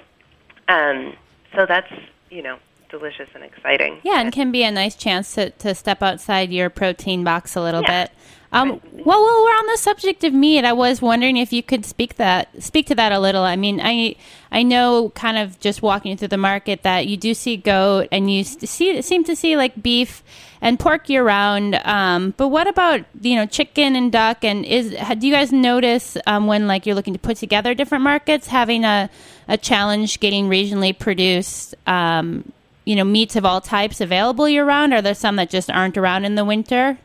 um, 0.69 1.15
so 1.55 1.67
that's 1.67 1.93
you 2.31 2.43
know 2.43 2.59
delicious 2.93 3.29
and 3.35 3.43
exciting. 3.43 3.99
Yeah, 4.05 4.21
and 4.21 4.31
can 4.31 4.53
be 4.53 4.63
a 4.63 4.71
nice 4.71 4.95
chance 4.95 5.35
to, 5.35 5.51
to 5.51 5.75
step 5.75 6.03
outside 6.03 6.53
your 6.53 6.71
protein 6.71 7.25
box 7.25 7.57
a 7.57 7.61
little 7.61 7.83
yeah. 7.83 8.05
bit. 8.05 8.13
Um, 8.53 8.83
well, 8.93 9.19
while 9.19 9.43
we're 9.43 9.59
on 9.59 9.67
the 9.67 9.79
subject 9.79 10.25
of 10.25 10.35
meat, 10.35 10.63
I 10.67 10.75
was 10.75 11.01
wondering 11.01 11.39
if 11.39 11.55
you 11.55 11.63
could 11.63 11.87
speak 11.87 12.17
that 12.17 12.63
speak 12.63 12.87
to 12.89 12.95
that 12.97 13.11
a 13.11 13.19
little. 13.19 13.43
I 13.43 13.57
mean, 13.57 13.81
I 13.83 14.15
I 14.51 14.63
know 14.63 15.11
kind 15.15 15.39
of 15.39 15.59
just 15.59 15.81
walking 15.81 16.19
through 16.19 16.29
the 16.29 16.37
market 16.37 16.83
that 16.83 17.07
you 17.07 17.17
do 17.17 17.33
see 17.33 17.57
goat 17.57 18.09
and 18.13 18.31
you 18.31 18.45
see 18.45 19.01
seem 19.01 19.25
to 19.25 19.35
see 19.35 19.57
like 19.57 19.83
beef 19.83 20.23
and 20.61 20.79
pork 20.79 21.09
year 21.09 21.25
round. 21.25 21.77
Um, 21.85 22.35
but 22.37 22.49
what 22.49 22.69
about 22.69 23.01
you 23.23 23.37
know 23.37 23.47
chicken 23.47 23.97
and 23.97 24.13
duck? 24.13 24.45
And 24.45 24.67
is 24.67 24.91
do 25.19 25.27
you 25.27 25.33
guys 25.33 25.51
notice 25.51 26.19
um, 26.27 26.47
when 26.47 26.67
like 26.67 26.85
you're 26.85 26.95
looking 26.95 27.15
to 27.15 27.19
put 27.19 27.39
together 27.39 27.73
different 27.73 28.05
markets 28.05 28.49
having 28.49 28.85
a 28.85 29.09
a 29.49 29.57
challenge 29.57 30.21
getting 30.21 30.51
regionally 30.51 30.97
produced? 30.97 31.75
You 32.85 32.97
know, 32.97 33.05
meats 33.05 33.37
of 33.37 33.45
all 33.45 33.61
types 33.61 34.01
available 34.01 34.49
year 34.49 34.65
round? 34.65 34.93
Are 34.93 35.03
there 35.03 35.15
some 35.15 35.37
that 35.37 35.51
just 35.51 35.71
aren't 35.71 35.97
around 35.97 36.25
in 36.25 36.35
the 36.35 36.45
winter? 36.45 36.99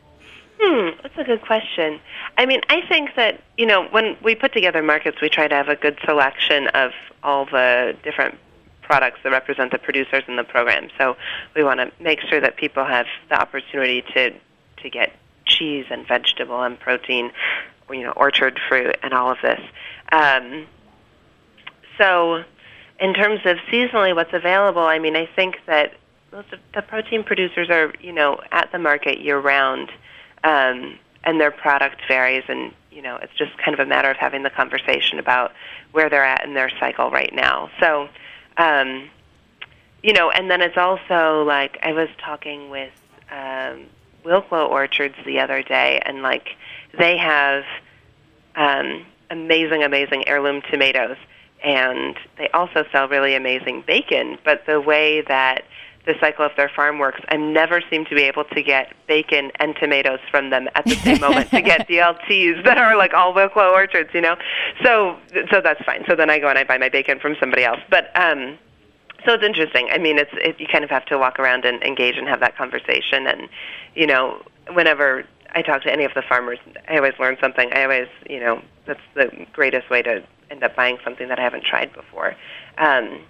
Hmm, 0.60 0.88
that's 1.02 1.16
a 1.16 1.24
good 1.24 1.42
question. 1.42 2.00
I 2.36 2.46
mean, 2.46 2.60
I 2.68 2.80
think 2.88 3.10
that, 3.14 3.40
you 3.56 3.66
know, 3.66 3.86
when 3.88 4.16
we 4.22 4.34
put 4.34 4.52
together 4.52 4.82
markets, 4.82 5.20
we 5.20 5.28
try 5.28 5.46
to 5.46 5.54
have 5.54 5.68
a 5.68 5.76
good 5.76 5.98
selection 6.04 6.66
of 6.68 6.90
all 7.22 7.44
the 7.44 7.96
different 8.02 8.36
products 8.82 9.20
that 9.22 9.30
represent 9.30 9.70
the 9.70 9.78
producers 9.78 10.24
in 10.26 10.36
the 10.36 10.44
program. 10.44 10.88
So 10.98 11.16
we 11.54 11.62
want 11.62 11.78
to 11.78 11.92
make 12.02 12.20
sure 12.22 12.40
that 12.40 12.56
people 12.56 12.84
have 12.84 13.06
the 13.28 13.40
opportunity 13.40 14.02
to 14.14 14.32
to 14.82 14.90
get 14.90 15.12
cheese 15.44 15.86
and 15.90 16.06
vegetable 16.06 16.62
and 16.62 16.78
protein, 16.78 17.32
you 17.90 18.02
know, 18.02 18.12
orchard 18.12 18.60
fruit 18.68 18.96
and 19.02 19.12
all 19.12 19.30
of 19.30 19.38
this. 19.42 19.60
Um, 20.12 20.66
so 21.98 22.44
in 23.00 23.14
terms 23.14 23.40
of 23.44 23.58
seasonally 23.70 24.14
what's 24.14 24.32
available, 24.32 24.82
I 24.82 24.98
mean, 24.98 25.16
I 25.16 25.26
think 25.26 25.58
that 25.66 25.94
most 26.32 26.52
of 26.52 26.58
the 26.74 26.82
protein 26.82 27.24
producers 27.24 27.70
are, 27.70 27.92
you 28.00 28.12
know, 28.12 28.40
at 28.52 28.70
the 28.72 28.78
market 28.78 29.20
year 29.20 29.38
round, 29.38 29.90
um, 30.44 30.98
and 31.24 31.40
their 31.40 31.50
product 31.50 32.00
varies, 32.06 32.44
and 32.48 32.72
you 32.90 33.02
know, 33.02 33.16
it's 33.16 33.34
just 33.36 33.56
kind 33.58 33.74
of 33.74 33.80
a 33.80 33.88
matter 33.88 34.10
of 34.10 34.16
having 34.16 34.42
the 34.42 34.50
conversation 34.50 35.18
about 35.18 35.52
where 35.92 36.10
they're 36.10 36.24
at 36.24 36.44
in 36.44 36.54
their 36.54 36.70
cycle 36.80 37.10
right 37.10 37.32
now. 37.32 37.70
So, 37.78 38.08
um, 38.56 39.08
you 40.02 40.12
know, 40.12 40.30
and 40.30 40.50
then 40.50 40.60
it's 40.60 40.76
also 40.76 41.44
like 41.44 41.78
I 41.82 41.92
was 41.92 42.08
talking 42.18 42.70
with 42.70 42.92
um, 43.30 43.84
Wilklow 44.24 44.66
Orchards 44.66 45.14
the 45.24 45.38
other 45.40 45.62
day, 45.62 46.00
and 46.04 46.22
like 46.22 46.56
they 46.98 47.16
have 47.16 47.64
um, 48.56 49.06
amazing, 49.30 49.82
amazing 49.84 50.26
heirloom 50.26 50.62
tomatoes 50.70 51.16
and 51.62 52.16
they 52.36 52.48
also 52.50 52.84
sell 52.92 53.08
really 53.08 53.34
amazing 53.34 53.84
bacon. 53.86 54.38
But 54.44 54.64
the 54.66 54.80
way 54.80 55.22
that 55.22 55.64
the 56.06 56.14
cycle 56.20 56.44
of 56.44 56.52
their 56.56 56.70
farm 56.74 56.98
works, 56.98 57.20
I 57.28 57.36
never 57.36 57.82
seem 57.90 58.06
to 58.06 58.14
be 58.14 58.22
able 58.22 58.44
to 58.44 58.62
get 58.62 58.94
bacon 59.06 59.52
and 59.56 59.76
tomatoes 59.76 60.20
from 60.30 60.50
them 60.50 60.68
at 60.74 60.84
the 60.86 60.94
same 60.94 61.20
moment 61.20 61.50
to 61.50 61.60
get 61.60 61.86
BLTs 61.88 62.64
that 62.64 62.78
are 62.78 62.96
like 62.96 63.12
all 63.12 63.34
Wilklow 63.34 63.72
orchards, 63.72 64.10
you 64.14 64.20
know. 64.20 64.36
So 64.82 65.18
so 65.50 65.60
that's 65.60 65.84
fine. 65.84 66.04
So 66.08 66.16
then 66.16 66.30
I 66.30 66.38
go 66.38 66.48
and 66.48 66.58
I 66.58 66.64
buy 66.64 66.78
my 66.78 66.88
bacon 66.88 67.20
from 67.20 67.36
somebody 67.38 67.64
else. 67.64 67.80
But 67.90 68.10
um 68.18 68.58
so 69.26 69.34
it's 69.34 69.44
interesting. 69.44 69.88
I 69.90 69.98
mean, 69.98 70.16
it's 70.16 70.30
it, 70.34 70.58
you 70.58 70.66
kind 70.66 70.84
of 70.84 70.90
have 70.90 71.04
to 71.06 71.18
walk 71.18 71.38
around 71.38 71.64
and 71.64 71.82
engage 71.82 72.16
and 72.16 72.26
have 72.28 72.40
that 72.40 72.56
conversation 72.56 73.26
and 73.26 73.48
you 73.94 74.06
know, 74.06 74.42
whenever 74.72 75.24
I 75.54 75.62
talk 75.62 75.82
to 75.82 75.92
any 75.92 76.04
of 76.04 76.14
the 76.14 76.22
farmers, 76.22 76.58
I 76.88 76.96
always 76.96 77.14
learn 77.18 77.36
something. 77.40 77.70
I 77.72 77.82
always, 77.84 78.08
you 78.28 78.40
know, 78.40 78.62
that's 78.86 79.00
the 79.14 79.46
greatest 79.52 79.90
way 79.90 80.02
to 80.02 80.22
end 80.50 80.62
up 80.62 80.74
buying 80.76 80.98
something 81.04 81.28
that 81.28 81.38
I 81.38 81.42
haven't 81.42 81.64
tried 81.64 81.92
before. 81.92 82.36
Um, 82.78 83.20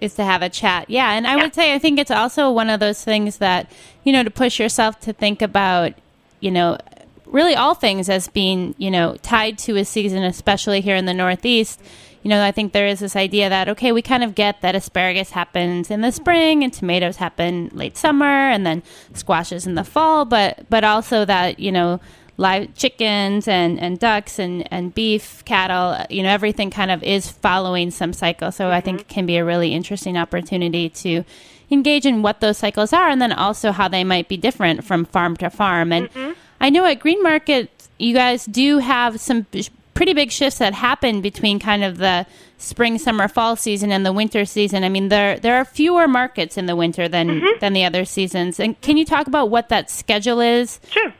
is 0.00 0.14
to 0.14 0.24
have 0.24 0.42
a 0.42 0.48
chat. 0.48 0.90
Yeah, 0.90 1.12
and 1.12 1.26
I 1.26 1.36
yeah. 1.36 1.42
would 1.42 1.54
say 1.54 1.74
I 1.74 1.78
think 1.78 1.98
it's 1.98 2.10
also 2.10 2.50
one 2.50 2.68
of 2.68 2.80
those 2.80 3.04
things 3.04 3.38
that, 3.38 3.70
you 4.04 4.12
know, 4.12 4.24
to 4.24 4.30
push 4.30 4.58
yourself 4.58 4.98
to 5.00 5.12
think 5.12 5.40
about, 5.40 5.92
you 6.40 6.50
know, 6.50 6.76
really 7.26 7.54
all 7.54 7.74
things 7.74 8.08
as 8.08 8.28
being, 8.28 8.74
you 8.78 8.90
know, 8.90 9.16
tied 9.22 9.58
to 9.58 9.76
a 9.76 9.84
season, 9.84 10.24
especially 10.24 10.80
here 10.80 10.96
in 10.96 11.06
the 11.06 11.14
Northeast. 11.14 11.80
You 12.24 12.28
know, 12.28 12.44
I 12.44 12.52
think 12.52 12.72
there 12.72 12.86
is 12.86 13.00
this 13.00 13.16
idea 13.16 13.48
that, 13.48 13.68
okay, 13.68 13.90
we 13.90 14.02
kind 14.02 14.22
of 14.22 14.34
get 14.34 14.60
that 14.60 14.76
asparagus 14.76 15.30
happens 15.30 15.90
in 15.90 16.02
the 16.02 16.12
spring 16.12 16.62
and 16.62 16.72
tomatoes 16.72 17.16
happen 17.16 17.70
late 17.72 17.96
summer 17.96 18.24
and 18.24 18.64
then 18.64 18.82
squashes 19.14 19.66
in 19.66 19.74
the 19.74 19.82
fall, 19.82 20.24
but, 20.24 20.66
but 20.68 20.84
also 20.84 21.24
that, 21.24 21.58
you 21.58 21.72
know, 21.72 22.00
live 22.42 22.74
chickens 22.74 23.48
and, 23.48 23.80
and 23.80 23.98
ducks 23.98 24.38
and, 24.38 24.70
and 24.72 24.94
beef, 24.94 25.42
cattle, 25.44 26.04
you 26.10 26.22
know, 26.22 26.28
everything 26.28 26.70
kind 26.70 26.90
of 26.90 27.02
is 27.02 27.30
following 27.30 27.90
some 27.90 28.12
cycle. 28.12 28.52
So 28.52 28.64
mm-hmm. 28.64 28.74
I 28.74 28.80
think 28.80 28.98
mm-hmm. 28.98 29.10
it 29.10 29.14
can 29.14 29.26
be 29.26 29.36
a 29.36 29.44
really 29.44 29.72
interesting 29.72 30.18
opportunity 30.18 30.90
to 30.90 31.24
engage 31.70 32.04
in 32.04 32.20
what 32.20 32.40
those 32.40 32.58
cycles 32.58 32.92
are 32.92 33.08
and 33.08 33.22
then 33.22 33.32
also 33.32 33.72
how 33.72 33.88
they 33.88 34.04
might 34.04 34.28
be 34.28 34.36
different 34.36 34.84
from 34.84 35.06
farm 35.06 35.36
to 35.38 35.48
farm. 35.48 35.92
And 35.92 36.10
mm-hmm. 36.10 36.32
I 36.60 36.68
know 36.68 36.84
at 36.84 37.00
Green 37.00 37.22
Market, 37.22 37.70
you 37.98 38.12
guys 38.12 38.44
do 38.44 38.78
have 38.78 39.20
some 39.20 39.46
pretty 39.94 40.12
big 40.12 40.30
shifts 40.30 40.58
that 40.58 40.74
happen 40.74 41.20
between 41.20 41.60
kind 41.60 41.84
of 41.84 41.98
the 41.98 42.26
spring, 42.58 42.98
summer, 42.98 43.28
fall 43.28 43.56
season 43.56 43.92
and 43.92 44.04
the 44.04 44.12
winter 44.12 44.44
season. 44.44 44.84
I 44.84 44.88
mean, 44.88 45.08
there 45.08 45.38
there 45.38 45.56
are 45.56 45.64
fewer 45.64 46.08
markets 46.08 46.56
in 46.56 46.66
the 46.66 46.76
winter 46.76 47.08
than 47.08 47.28
mm-hmm. 47.28 47.58
than 47.60 47.72
the 47.72 47.84
other 47.84 48.04
seasons. 48.04 48.58
And 48.58 48.80
can 48.80 48.96
you 48.96 49.04
talk 49.04 49.26
about 49.26 49.50
what 49.50 49.68
that 49.68 49.90
schedule 49.90 50.40
is? 50.40 50.80
Sure. 50.90 51.12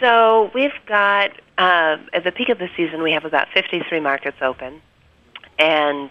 So 0.00 0.50
we've 0.54 0.72
got 0.86 1.30
uh, 1.58 1.98
at 2.12 2.24
the 2.24 2.32
peak 2.32 2.48
of 2.48 2.58
the 2.58 2.68
season, 2.76 3.02
we 3.02 3.12
have 3.12 3.26
about 3.26 3.48
53 3.52 4.00
markets 4.00 4.38
open, 4.40 4.80
and 5.58 6.10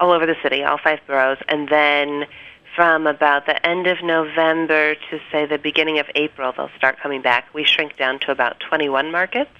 all 0.00 0.10
over 0.10 0.26
the 0.26 0.36
city, 0.42 0.64
all 0.64 0.78
five 0.78 0.98
boroughs, 1.06 1.38
and 1.48 1.68
then 1.68 2.26
from 2.74 3.06
about 3.06 3.46
the 3.46 3.64
end 3.66 3.86
of 3.86 4.02
November 4.02 4.94
to 4.94 5.20
say 5.30 5.46
the 5.46 5.58
beginning 5.58 5.98
of 5.98 6.06
April, 6.14 6.52
they'll 6.56 6.70
start 6.76 6.98
coming 7.00 7.22
back. 7.22 7.52
We 7.54 7.64
shrink 7.64 7.96
down 7.96 8.18
to 8.20 8.32
about 8.32 8.60
21 8.60 9.12
markets. 9.12 9.50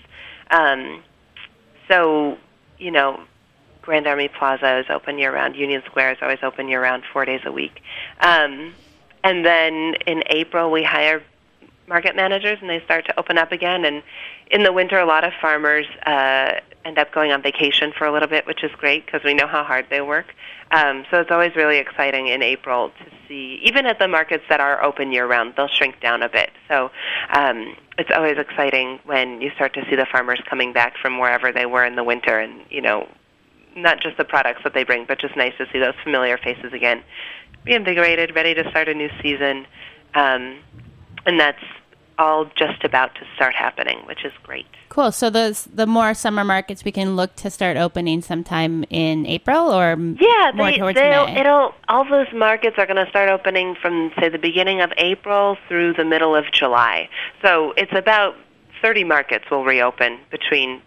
Um, 0.50 1.02
so, 1.88 2.38
you 2.78 2.90
know, 2.90 3.20
Grand 3.82 4.06
Army 4.06 4.28
Plaza 4.28 4.78
is 4.78 4.86
open 4.90 5.18
year 5.18 5.32
round. 5.32 5.56
Union 5.56 5.82
Square 5.86 6.12
is 6.12 6.18
always 6.22 6.38
open 6.42 6.68
year 6.68 6.82
round, 6.82 7.02
four 7.12 7.24
days 7.24 7.40
a 7.44 7.52
week. 7.52 7.82
Um, 8.20 8.74
and 9.22 9.44
then 9.44 9.94
in 10.06 10.22
April, 10.26 10.70
we 10.70 10.82
hire 10.82 11.22
market 11.90 12.16
managers 12.16 12.56
and 12.62 12.70
they 12.70 12.80
start 12.84 13.04
to 13.04 13.18
open 13.18 13.36
up 13.36 13.52
again. 13.52 13.84
And 13.84 14.02
in 14.50 14.62
the 14.62 14.72
winter, 14.72 14.98
a 14.98 15.04
lot 15.04 15.24
of 15.24 15.32
farmers 15.42 15.86
uh, 16.06 16.60
end 16.86 16.98
up 16.98 17.12
going 17.12 17.32
on 17.32 17.42
vacation 17.42 17.92
for 17.98 18.06
a 18.06 18.12
little 18.12 18.28
bit, 18.28 18.46
which 18.46 18.64
is 18.64 18.70
great 18.78 19.04
because 19.04 19.20
we 19.22 19.34
know 19.34 19.46
how 19.46 19.62
hard 19.64 19.86
they 19.90 20.00
work. 20.00 20.32
Um, 20.70 21.04
so 21.10 21.20
it's 21.20 21.32
always 21.32 21.54
really 21.56 21.78
exciting 21.78 22.28
in 22.28 22.42
April 22.42 22.90
to 22.90 23.04
see, 23.26 23.60
even 23.64 23.86
at 23.86 23.98
the 23.98 24.06
markets 24.06 24.44
that 24.48 24.60
are 24.60 24.82
open 24.82 25.12
year 25.12 25.26
round, 25.26 25.54
they'll 25.56 25.68
shrink 25.68 26.00
down 26.00 26.22
a 26.22 26.28
bit. 26.28 26.50
So 26.68 26.90
um, 27.34 27.76
it's 27.98 28.10
always 28.14 28.38
exciting 28.38 29.00
when 29.04 29.40
you 29.42 29.50
start 29.56 29.74
to 29.74 29.84
see 29.90 29.96
the 29.96 30.06
farmers 30.10 30.40
coming 30.48 30.72
back 30.72 30.94
from 31.02 31.18
wherever 31.18 31.52
they 31.52 31.66
were 31.66 31.84
in 31.84 31.96
the 31.96 32.04
winter 32.04 32.38
and, 32.38 32.62
you 32.70 32.80
know, 32.80 33.08
not 33.76 34.00
just 34.00 34.16
the 34.16 34.24
products 34.24 34.60
that 34.62 34.74
they 34.74 34.84
bring, 34.84 35.04
but 35.06 35.20
just 35.20 35.36
nice 35.36 35.52
to 35.58 35.66
see 35.72 35.80
those 35.80 35.94
familiar 36.04 36.38
faces 36.38 36.72
again, 36.72 37.02
reinvigorated, 37.64 38.34
ready 38.34 38.54
to 38.54 38.68
start 38.70 38.88
a 38.88 38.94
new 38.94 39.10
season. 39.22 39.66
Um, 40.14 40.60
and 41.26 41.38
that's 41.38 41.62
all 42.20 42.44
just 42.54 42.84
about 42.84 43.14
to 43.14 43.22
start 43.34 43.54
happening, 43.54 43.98
which 44.06 44.24
is 44.24 44.32
great. 44.42 44.66
Cool. 44.90 45.10
So 45.10 45.30
those 45.30 45.64
the 45.64 45.86
more 45.86 46.12
summer 46.14 46.44
markets 46.44 46.84
we 46.84 46.92
can 46.92 47.16
look 47.16 47.34
to 47.36 47.50
start 47.50 47.76
opening 47.76 48.20
sometime 48.20 48.84
in 48.90 49.24
April 49.24 49.72
or 49.72 49.96
yeah, 50.20 50.52
more 50.54 50.70
they, 50.70 50.76
towards 50.76 50.96
May. 50.96 51.40
It'll 51.40 51.74
all 51.88 52.04
those 52.04 52.32
markets 52.34 52.76
are 52.78 52.86
going 52.86 53.02
to 53.02 53.08
start 53.08 53.30
opening 53.30 53.74
from 53.80 54.12
say 54.20 54.28
the 54.28 54.38
beginning 54.38 54.82
of 54.82 54.92
April 54.98 55.56
through 55.66 55.94
the 55.94 56.04
middle 56.04 56.36
of 56.36 56.44
July. 56.52 57.08
So 57.42 57.72
it's 57.76 57.92
about 57.94 58.34
30 58.82 59.04
markets 59.04 59.44
will 59.50 59.64
reopen 59.64 60.18
between 60.30 60.82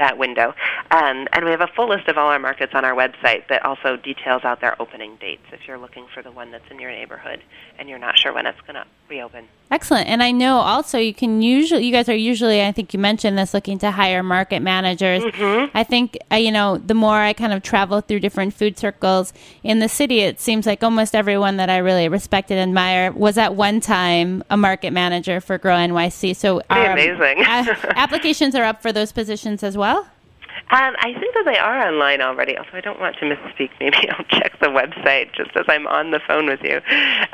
that 0.00 0.18
window. 0.18 0.54
Um, 0.90 1.28
and 1.32 1.44
we 1.44 1.50
have 1.52 1.60
a 1.60 1.68
full 1.68 1.88
list 1.88 2.08
of 2.08 2.18
all 2.18 2.28
our 2.28 2.38
markets 2.38 2.72
on 2.74 2.84
our 2.84 2.94
website 2.94 3.46
that 3.48 3.64
also 3.64 3.96
details 3.96 4.42
out 4.44 4.60
their 4.60 4.80
opening 4.82 5.16
dates 5.20 5.44
if 5.52 5.60
you're 5.68 5.78
looking 5.78 6.06
for 6.12 6.22
the 6.22 6.32
one 6.32 6.50
that's 6.50 6.68
in 6.70 6.80
your 6.80 6.90
neighborhood 6.90 7.40
and 7.78 7.88
you're 7.88 7.98
not 7.98 8.18
sure 8.18 8.32
when 8.32 8.46
it's 8.46 8.60
going 8.62 8.74
to 8.74 8.84
reopen. 9.08 9.46
Excellent. 9.70 10.08
And 10.08 10.20
I 10.20 10.32
know 10.32 10.56
also 10.56 10.98
you 10.98 11.14
can 11.14 11.42
usually, 11.42 11.84
you 11.84 11.92
guys 11.92 12.08
are 12.08 12.14
usually, 12.14 12.60
I 12.60 12.72
think 12.72 12.92
you 12.92 12.98
mentioned 12.98 13.38
this, 13.38 13.54
looking 13.54 13.78
to 13.78 13.92
hire 13.92 14.22
market 14.22 14.60
managers. 14.60 15.22
Mm-hmm. 15.22 15.76
I 15.76 15.84
think, 15.84 16.18
uh, 16.32 16.36
you 16.36 16.50
know, 16.50 16.76
the 16.78 16.94
more 16.94 17.16
I 17.16 17.32
kind 17.34 17.52
of 17.52 17.62
travel 17.62 18.00
through 18.00 18.18
different 18.20 18.52
food 18.52 18.78
circles 18.78 19.32
in 19.62 19.78
the 19.78 19.88
city, 19.88 20.20
it 20.20 20.40
seems 20.40 20.66
like 20.66 20.82
almost 20.82 21.14
everyone 21.14 21.56
that 21.58 21.70
I 21.70 21.78
really 21.78 22.08
respect 22.08 22.50
and 22.50 22.58
admire 22.58 23.12
was 23.12 23.38
at 23.38 23.54
one 23.54 23.80
time 23.80 24.42
a 24.50 24.56
market 24.56 24.92
manager 24.92 25.40
for 25.40 25.56
Grow 25.56 25.76
NYC. 25.76 26.34
So 26.34 26.62
um, 26.68 26.92
amazing. 26.92 27.44
a- 27.44 27.92
applications 27.96 28.56
are 28.56 28.64
up 28.64 28.82
for 28.82 28.92
those 28.92 29.12
positions 29.12 29.62
as 29.62 29.76
well? 29.76 29.89
Um, 29.98 30.94
I 30.98 31.14
think 31.18 31.34
that 31.34 31.44
they 31.46 31.58
are 31.58 31.88
online 31.88 32.20
already, 32.20 32.56
although 32.56 32.70
I 32.74 32.80
don't 32.80 33.00
want 33.00 33.16
to 33.16 33.24
misspeak. 33.24 33.70
Maybe 33.80 34.08
I'll 34.10 34.24
check 34.26 34.58
the 34.60 34.68
website 34.68 35.32
just 35.34 35.50
as 35.56 35.64
I'm 35.68 35.86
on 35.86 36.10
the 36.10 36.20
phone 36.26 36.46
with 36.46 36.60
you. 36.62 36.80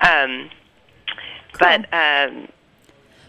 Um, 0.03 0.51
But 1.59 1.87
um, 1.93 2.49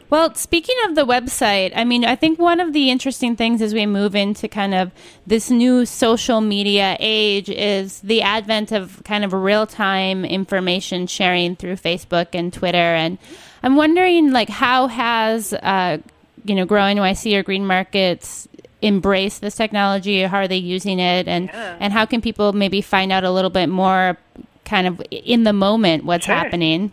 Well, 0.09 0.33
speaking 0.35 0.75
of 0.85 0.95
the 0.95 1.05
website, 1.05 1.71
I 1.75 1.83
mean, 1.83 2.05
I 2.05 2.15
think 2.15 2.39
one 2.39 2.59
of 2.59 2.73
the 2.73 2.89
interesting 2.89 3.35
things 3.35 3.61
as 3.61 3.73
we 3.73 3.85
move 3.85 4.15
into 4.15 4.47
kind 4.47 4.73
of 4.73 4.91
this 5.25 5.49
new 5.49 5.85
social 5.85 6.41
media 6.41 6.95
age 6.99 7.49
is 7.49 7.99
the 8.01 8.21
advent 8.21 8.71
of 8.71 9.01
kind 9.03 9.25
of 9.25 9.33
real 9.33 9.65
time 9.65 10.23
information 10.25 11.07
sharing 11.07 11.55
through 11.55 11.75
Facebook 11.75 12.27
and 12.33 12.53
Twitter. 12.53 12.77
And 12.77 13.17
I'm 13.63 13.75
wondering, 13.75 14.31
like, 14.31 14.49
how 14.49 14.87
has, 14.87 15.53
uh, 15.53 15.97
you 16.45 16.55
know, 16.55 16.65
Grow 16.65 16.83
NYC 16.83 17.37
or 17.37 17.43
Green 17.43 17.65
Markets 17.65 18.47
embraced 18.81 19.41
this 19.41 19.55
technology? 19.55 20.21
How 20.23 20.37
are 20.39 20.47
they 20.47 20.57
using 20.57 20.99
it? 20.99 21.27
And, 21.27 21.49
and 21.53 21.93
how 21.93 22.05
can 22.05 22.21
people 22.21 22.53
maybe 22.53 22.81
find 22.81 23.11
out 23.11 23.23
a 23.23 23.31
little 23.31 23.49
bit 23.49 23.67
more 23.67 24.17
kind 24.65 24.85
of 24.87 25.01
in 25.11 25.43
the 25.43 25.53
moment 25.53 26.03
what's 26.05 26.25
Sure. 26.25 26.35
happening? 26.35 26.91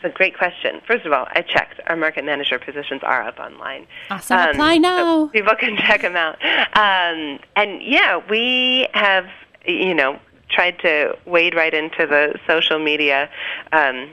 it's 0.00 0.14
a 0.14 0.16
great 0.16 0.38
question. 0.38 0.80
First 0.86 1.04
of 1.06 1.12
all, 1.12 1.26
I 1.32 1.42
checked. 1.42 1.80
Our 1.88 1.96
market 1.96 2.24
manager 2.24 2.56
positions 2.60 3.00
are 3.02 3.20
up 3.26 3.40
online. 3.40 3.84
Awesome. 4.10 4.38
Um, 4.38 4.48
Apply 4.50 4.74
so 4.76 4.80
now. 4.80 5.26
people 5.32 5.56
can 5.56 5.76
check 5.86 6.02
them 6.02 6.14
out. 6.14 6.36
Um, 6.76 7.40
and 7.56 7.82
yeah, 7.82 8.20
we 8.30 8.86
have, 8.94 9.26
you 9.66 9.94
know, 9.94 10.20
tried 10.50 10.78
to 10.80 11.18
wade 11.26 11.54
right 11.56 11.74
into 11.74 12.06
the 12.06 12.38
social 12.46 12.78
media 12.78 13.28
um, 13.72 14.08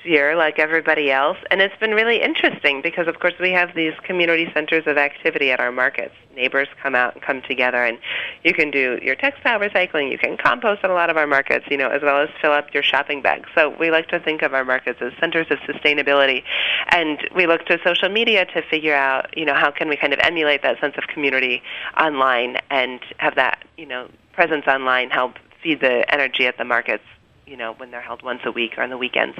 sphere 0.00 0.36
like 0.36 0.58
everybody 0.58 1.10
else. 1.10 1.38
And 1.50 1.60
it's 1.60 1.76
been 1.78 1.92
really 1.92 2.22
interesting 2.22 2.82
because, 2.82 3.08
of 3.08 3.20
course, 3.20 3.34
we 3.40 3.50
have 3.52 3.74
these 3.74 3.94
community 4.02 4.50
centers 4.54 4.86
of 4.86 4.96
activity 4.96 5.50
at 5.50 5.60
our 5.60 5.72
markets. 5.72 6.14
Neighbors 6.34 6.68
come 6.80 6.94
out 6.94 7.14
and 7.14 7.22
come 7.22 7.42
together, 7.42 7.84
and 7.84 7.98
you 8.44 8.54
can 8.54 8.70
do 8.70 8.98
your 9.02 9.16
textile 9.16 9.58
recycling, 9.58 10.10
you 10.10 10.18
can 10.18 10.36
compost 10.36 10.84
at 10.84 10.90
a 10.90 10.94
lot 10.94 11.10
of 11.10 11.16
our 11.16 11.26
markets, 11.26 11.66
you 11.70 11.76
know, 11.76 11.88
as 11.88 12.02
well 12.02 12.22
as 12.22 12.28
fill 12.40 12.52
up 12.52 12.72
your 12.72 12.82
shopping 12.82 13.22
bags. 13.22 13.48
So 13.54 13.74
we 13.78 13.90
like 13.90 14.08
to 14.08 14.20
think 14.20 14.42
of 14.42 14.54
our 14.54 14.64
markets 14.64 15.00
as 15.02 15.12
centers 15.18 15.46
of 15.50 15.58
sustainability. 15.60 16.42
And 16.90 17.18
we 17.34 17.46
look 17.46 17.66
to 17.66 17.78
social 17.84 18.08
media 18.08 18.46
to 18.46 18.62
figure 18.62 18.94
out, 18.94 19.36
you 19.36 19.44
know, 19.44 19.54
how 19.54 19.70
can 19.70 19.88
we 19.88 19.96
kind 19.96 20.12
of 20.12 20.20
emulate 20.22 20.62
that 20.62 20.80
sense 20.80 20.94
of 20.96 21.08
community 21.08 21.62
online 22.00 22.58
and 22.70 23.00
have 23.18 23.34
that, 23.34 23.64
you 23.76 23.86
know, 23.86 24.08
presence 24.32 24.66
online 24.68 25.10
help 25.10 25.34
feed 25.60 25.80
the 25.80 26.04
energy 26.14 26.46
at 26.46 26.56
the 26.56 26.64
markets 26.64 27.02
you 27.48 27.56
know, 27.56 27.72
when 27.74 27.90
they're 27.90 28.02
held 28.02 28.22
once 28.22 28.40
a 28.44 28.52
week 28.52 28.76
or 28.76 28.82
on 28.82 28.90
the 28.90 28.98
weekends. 28.98 29.36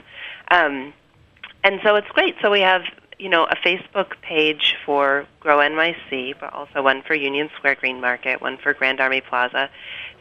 Um, 0.51 0.93
and 1.65 1.81
so 1.83 1.97
it's 1.97 2.09
great. 2.09 2.37
So 2.41 2.51
we 2.51 2.61
have, 2.61 2.83
you 3.19 3.29
know, 3.29 3.45
a 3.45 3.57
Facebook 3.57 4.21
page 4.23 4.77
for 4.85 5.27
Grow 5.41 5.59
NYC, 5.59 6.35
but 6.41 6.53
also 6.53 6.83
one 6.83 7.03
for 7.03 7.15
Union 7.15 7.51
Square 7.57 7.77
Green 7.77 8.01
Market, 8.01 8.41
one 8.41 8.59
for 8.59 8.73
Grand 8.75 9.01
Army 9.01 9.21
Plaza. 9.21 9.71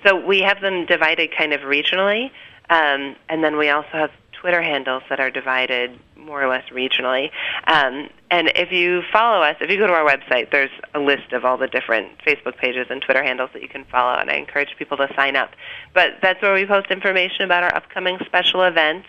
So 0.06 0.16
we 0.16 0.42
have 0.42 0.62
them 0.62 0.86
divided 0.86 1.30
kind 1.36 1.54
of 1.54 1.62
regionally, 1.62 2.32
um, 2.70 3.16
and 3.30 3.44
then 3.44 3.58
we 3.58 3.70
also 3.70 3.90
have 3.94 4.12
Twitter 4.34 4.62
handles 4.62 5.04
that 5.10 5.20
are 5.20 5.32
divided 5.32 6.00
more 6.16 6.42
or 6.44 6.48
less 6.48 6.66
regionally. 6.70 7.32
Um, 7.68 8.10
and 8.30 8.52
if 8.56 8.72
you 8.72 9.02
follow 9.12 9.42
us, 9.42 9.56
if 9.62 9.70
you 9.70 9.78
go 9.78 9.88
to 9.88 9.94
our 9.94 10.08
website, 10.08 10.52
there's 10.52 10.72
a 10.94 11.00
list 11.00 11.32
of 11.32 11.46
all 11.46 11.58
the 11.58 11.68
different 11.68 12.18
Facebook 12.20 12.58
pages 12.58 12.88
and 12.90 13.02
Twitter 13.02 13.24
handles 13.24 13.50
that 13.54 13.62
you 13.62 13.70
can 13.70 13.86
follow, 13.86 14.18
and 14.18 14.30
I 14.30 14.36
encourage 14.36 14.76
people 14.78 14.98
to 14.98 15.08
sign 15.16 15.36
up. 15.36 15.52
But 15.94 16.18
that's 16.22 16.42
where 16.42 16.54
we 16.54 16.66
post 16.66 16.92
information 16.92 17.44
about 17.44 17.64
our 17.64 17.74
upcoming 17.76 18.20
special 18.26 18.64
events. 18.64 19.08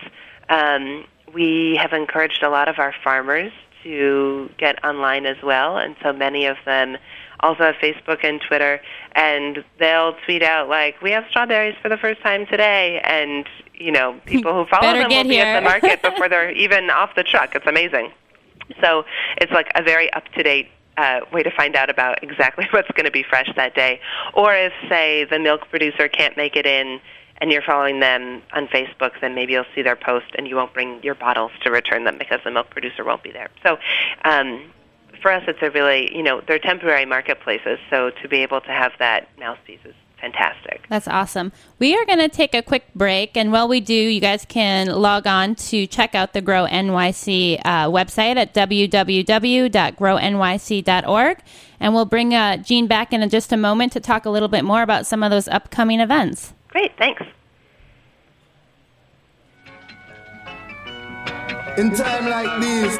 Um, 0.48 1.04
we 1.32 1.78
have 1.80 1.92
encouraged 1.92 2.42
a 2.42 2.48
lot 2.48 2.68
of 2.68 2.78
our 2.78 2.94
farmers 3.04 3.52
to 3.82 4.50
get 4.58 4.82
online 4.84 5.26
as 5.26 5.36
well, 5.42 5.76
and 5.76 5.94
so 6.02 6.12
many 6.12 6.46
of 6.46 6.56
them 6.64 6.96
also 7.40 7.64
have 7.64 7.76
Facebook 7.76 8.24
and 8.24 8.40
Twitter, 8.40 8.80
and 9.12 9.64
they'll 9.78 10.14
tweet 10.24 10.42
out 10.42 10.68
like, 10.68 11.00
"We 11.00 11.10
have 11.12 11.24
strawberries 11.30 11.76
for 11.80 11.88
the 11.88 11.96
first 11.96 12.20
time 12.22 12.46
today," 12.46 13.00
and 13.04 13.46
you 13.74 13.92
know, 13.92 14.20
people 14.26 14.52
who 14.52 14.66
follow 14.66 14.92
them 14.92 15.08
will 15.08 15.24
be 15.24 15.40
at 15.40 15.60
the 15.60 15.64
market 15.64 16.02
before 16.10 16.28
they're 16.28 16.50
even 16.50 16.90
off 16.90 17.14
the 17.14 17.24
truck. 17.24 17.54
It's 17.54 17.66
amazing. 17.66 18.12
So 18.82 19.04
it's 19.38 19.52
like 19.52 19.70
a 19.74 19.82
very 19.82 20.12
up 20.12 20.24
to 20.34 20.42
date 20.42 20.68
uh, 20.98 21.20
way 21.32 21.42
to 21.42 21.50
find 21.50 21.76
out 21.76 21.88
about 21.88 22.22
exactly 22.22 22.66
what's 22.70 22.90
going 22.90 23.06
to 23.06 23.10
be 23.10 23.22
fresh 23.22 23.48
that 23.56 23.74
day. 23.74 24.00
Or 24.34 24.54
if, 24.54 24.72
say, 24.88 25.24
the 25.24 25.38
milk 25.38 25.68
producer 25.70 26.08
can't 26.08 26.36
make 26.36 26.56
it 26.56 26.66
in 26.66 27.00
and 27.38 27.52
you're 27.52 27.62
following 27.62 28.00
them 28.00 28.42
on 28.52 28.66
Facebook, 28.68 29.12
then 29.20 29.34
maybe 29.34 29.52
you'll 29.52 29.64
see 29.74 29.82
their 29.82 29.96
post 29.96 30.26
and 30.36 30.46
you 30.46 30.56
won't 30.56 30.74
bring 30.74 31.02
your 31.02 31.14
bottles 31.14 31.52
to 31.62 31.70
return 31.70 32.04
them 32.04 32.18
because 32.18 32.40
the 32.44 32.50
milk 32.50 32.70
producer 32.70 33.04
won't 33.04 33.22
be 33.22 33.32
there. 33.32 33.48
So 33.62 33.78
um, 34.24 34.70
for 35.22 35.32
us, 35.32 35.44
it's 35.46 35.60
a 35.62 35.70
really, 35.70 36.14
you 36.14 36.22
know, 36.22 36.42
they're 36.46 36.58
temporary 36.58 37.06
marketplaces. 37.06 37.78
So 37.90 38.10
to 38.22 38.28
be 38.28 38.38
able 38.38 38.60
to 38.62 38.70
have 38.70 38.92
that 38.98 39.28
mouthpiece 39.38 39.80
is 39.84 39.94
fantastic. 40.20 40.84
That's 40.88 41.06
awesome. 41.06 41.52
We 41.78 41.96
are 41.96 42.04
going 42.04 42.18
to 42.18 42.28
take 42.28 42.52
a 42.54 42.62
quick 42.62 42.92
break, 42.94 43.36
and 43.36 43.52
while 43.52 43.68
we 43.68 43.78
do, 43.80 43.94
you 43.94 44.20
guys 44.20 44.44
can 44.44 44.88
log 44.88 45.28
on 45.28 45.54
to 45.56 45.86
check 45.86 46.16
out 46.16 46.32
the 46.32 46.40
Grow 46.40 46.66
NYC 46.66 47.60
uh, 47.64 47.86
website 47.86 48.36
at 48.36 48.54
www.grownyc.org, 48.54 51.38
and 51.80 51.94
we'll 51.94 52.04
bring 52.04 52.34
uh, 52.34 52.56
Jeanne 52.56 52.88
back 52.88 53.12
in 53.12 53.28
just 53.28 53.52
a 53.52 53.56
moment 53.56 53.92
to 53.92 54.00
talk 54.00 54.26
a 54.26 54.30
little 54.30 54.48
bit 54.48 54.64
more 54.64 54.82
about 54.82 55.06
some 55.06 55.22
of 55.22 55.30
those 55.30 55.46
upcoming 55.48 56.00
events. 56.00 56.54
Great, 56.78 56.96
thanks. 56.96 57.22
In 61.76 61.90
time 61.92 62.30
like 62.30 62.60
this, 62.60 62.98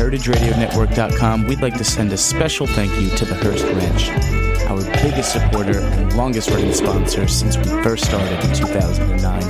heritageradionetwork.com, 0.00 1.46
we'd 1.46 1.60
like 1.60 1.76
to 1.76 1.84
send 1.84 2.10
a 2.10 2.16
special 2.16 2.66
thank 2.66 2.90
you 2.98 3.10
to 3.10 3.26
the 3.26 3.34
Hearst 3.34 3.66
Ranch, 3.66 4.08
our 4.70 4.82
biggest 5.02 5.32
supporter 5.32 5.78
and 5.78 6.16
longest 6.16 6.48
running 6.48 6.72
sponsor 6.72 7.28
since 7.28 7.58
we 7.58 7.64
first 7.82 8.06
started 8.06 8.42
in 8.42 8.54
2009. 8.54 9.42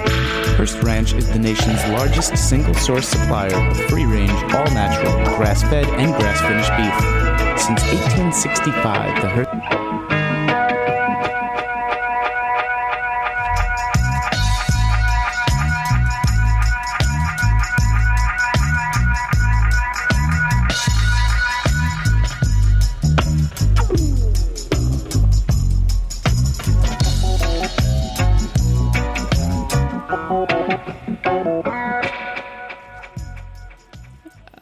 Hearst 0.56 0.82
Ranch 0.82 1.14
is 1.14 1.30
the 1.30 1.38
nation's 1.38 1.80
largest 1.90 2.36
single 2.36 2.74
source 2.74 3.06
supplier 3.06 3.54
of 3.54 3.76
free 3.88 4.06
range, 4.06 4.32
all 4.52 4.68
natural, 4.72 5.12
grass 5.36 5.62
fed, 5.62 5.86
and 5.86 6.12
grass 6.16 6.40
finished 6.40 6.70
beef. 6.76 7.60
Since 7.60 7.82
1865, 7.84 9.22
the 9.22 9.28
Hearst. 9.28 9.69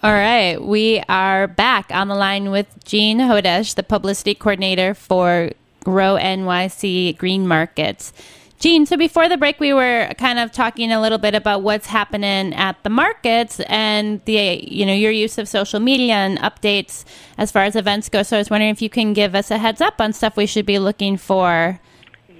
All 0.00 0.12
right, 0.12 0.62
we 0.62 1.02
are 1.08 1.48
back 1.48 1.90
on 1.90 2.06
the 2.06 2.14
line 2.14 2.52
with 2.52 2.68
Jeanne 2.84 3.18
Hodesh, 3.18 3.74
the 3.74 3.82
publicity 3.82 4.32
coordinator 4.32 4.94
for 4.94 5.50
Grow 5.82 6.14
NYC 6.14 7.18
Green 7.18 7.48
Markets. 7.48 8.12
Jeanne, 8.60 8.86
so 8.86 8.96
before 8.96 9.28
the 9.28 9.36
break, 9.36 9.58
we 9.58 9.72
were 9.72 10.12
kind 10.16 10.38
of 10.38 10.52
talking 10.52 10.92
a 10.92 11.00
little 11.00 11.18
bit 11.18 11.34
about 11.34 11.62
what's 11.62 11.88
happening 11.88 12.54
at 12.54 12.80
the 12.84 12.90
markets 12.90 13.58
and 13.66 14.24
the, 14.24 14.64
you 14.70 14.86
know, 14.86 14.92
your 14.92 15.10
use 15.10 15.36
of 15.36 15.48
social 15.48 15.80
media 15.80 16.14
and 16.14 16.38
updates 16.38 17.04
as 17.36 17.50
far 17.50 17.64
as 17.64 17.74
events 17.74 18.08
go. 18.08 18.22
So 18.22 18.36
I 18.36 18.38
was 18.38 18.50
wondering 18.50 18.70
if 18.70 18.80
you 18.80 18.88
can 18.88 19.14
give 19.14 19.34
us 19.34 19.50
a 19.50 19.58
heads 19.58 19.80
up 19.80 20.00
on 20.00 20.12
stuff 20.12 20.36
we 20.36 20.46
should 20.46 20.66
be 20.66 20.78
looking 20.78 21.16
for. 21.16 21.80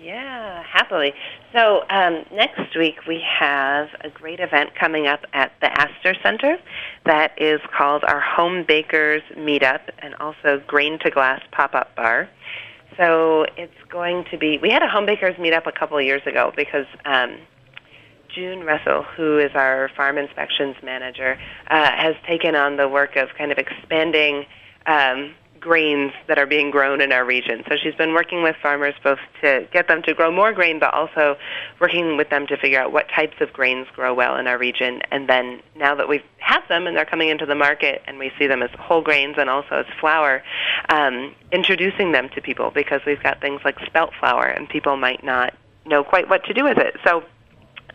Yeah, 0.01 0.38
happily. 0.79 1.13
So 1.53 1.83
um, 1.91 2.25
next 2.33 2.77
week 2.77 3.07
we 3.07 3.21
have 3.41 3.89
a 4.03 4.11
great 4.11 4.39
event 4.39 4.71
coming 4.79 5.07
up 5.07 5.21
at 5.33 5.53
the 5.61 5.71
Astor 5.73 6.15
Center 6.23 6.57
that 7.05 7.33
is 7.37 7.61
called 7.77 8.05
our 8.05 8.21
Home 8.21 8.65
Bakers 8.67 9.23
Meetup 9.37 9.81
and 9.99 10.15
also 10.17 10.63
Grain 10.67 10.99
to 11.01 11.11
Glass 11.11 11.43
Pop-Up 11.51 11.97
Bar. 11.97 12.29
So 12.97 13.47
it's 13.57 13.73
going 13.91 14.25
to 14.31 14.39
be. 14.39 14.59
We 14.61 14.71
had 14.71 14.83
a 14.83 14.89
home 14.89 15.07
bakers 15.07 15.37
meetup 15.37 15.67
a 15.67 15.73
couple 15.73 15.97
of 15.99 16.05
years 16.05 16.23
ago 16.27 16.53
because 16.57 16.87
um, 17.05 17.39
June 18.35 18.61
Russell, 18.61 19.05
who 19.17 19.39
is 19.39 19.51
our 19.55 19.91
farm 19.97 20.19
inspections 20.19 20.77
manager, 20.83 21.39
uh, 21.71 21.91
has 21.97 22.15
taken 22.27 22.57
on 22.57 22.77
the 22.77 22.89
work 22.89 23.17
of 23.17 23.29
kind 23.39 23.53
of 23.53 23.59
expanding 23.59 24.47
um, 24.87 25.35
grains 25.61 26.13
that 26.27 26.39
are 26.39 26.47
being 26.47 26.71
grown 26.71 27.01
in 27.01 27.13
our 27.13 27.25
region. 27.25 27.63
So 27.69 27.77
she's 27.77 27.95
been 27.95 28.13
working 28.13 28.43
with 28.43 28.57
farmers 28.63 28.95
both 29.03 29.19
to 29.43 29.67
get 29.73 29.89
them 29.89 30.03
to 30.03 30.15
grow 30.15 30.31
more 30.31 30.53
grain, 30.53 30.79
but 30.79 30.93
also 30.95 31.37
working 31.81 32.17
with 32.17 32.31
them 32.31 32.47
to 32.47 32.57
figure 32.57 32.81
out 32.81 32.93
what 32.93 33.09
types 33.09 33.37
of 33.41 33.53
grains 33.53 33.87
grow 33.95 34.15
well 34.15 34.37
in 34.37 34.47
our 34.47 34.59
region. 34.59 35.03
And 35.11 35.29
then 35.29 35.63
now 35.77 35.95
that 35.95 36.09
we 36.09 36.23
have 36.39 36.63
them 36.69 36.87
and 36.87 36.97
they're 36.97 37.05
coming 37.05 37.29
into 37.29 37.47
the 37.47 37.55
market 37.55 38.03
and 38.07 38.19
we 38.19 38.33
see 38.39 38.47
them 38.47 38.63
as 38.63 38.71
whole 38.79 39.03
grains 39.03 39.37
and 39.39 39.49
also 39.51 39.77
as 39.77 39.87
flour, 40.01 40.43
um, 40.89 41.35
introducing 41.53 42.13
them 42.13 42.29
to 42.31 42.41
people 42.41 42.71
because 42.71 43.01
we've 43.07 43.23
got 43.23 43.41
things 43.41 43.61
like 43.65 43.79
spelt 43.87 44.11
flour 44.19 44.47
and 44.47 44.69
people 44.69 44.97
might 44.97 45.25
not 45.25 45.55
know 45.87 46.05
quite 46.05 46.29
what 46.29 46.45
to 46.45 46.55
do 46.55 46.65
with 46.65 46.79
it. 46.79 46.97
So 47.05 47.25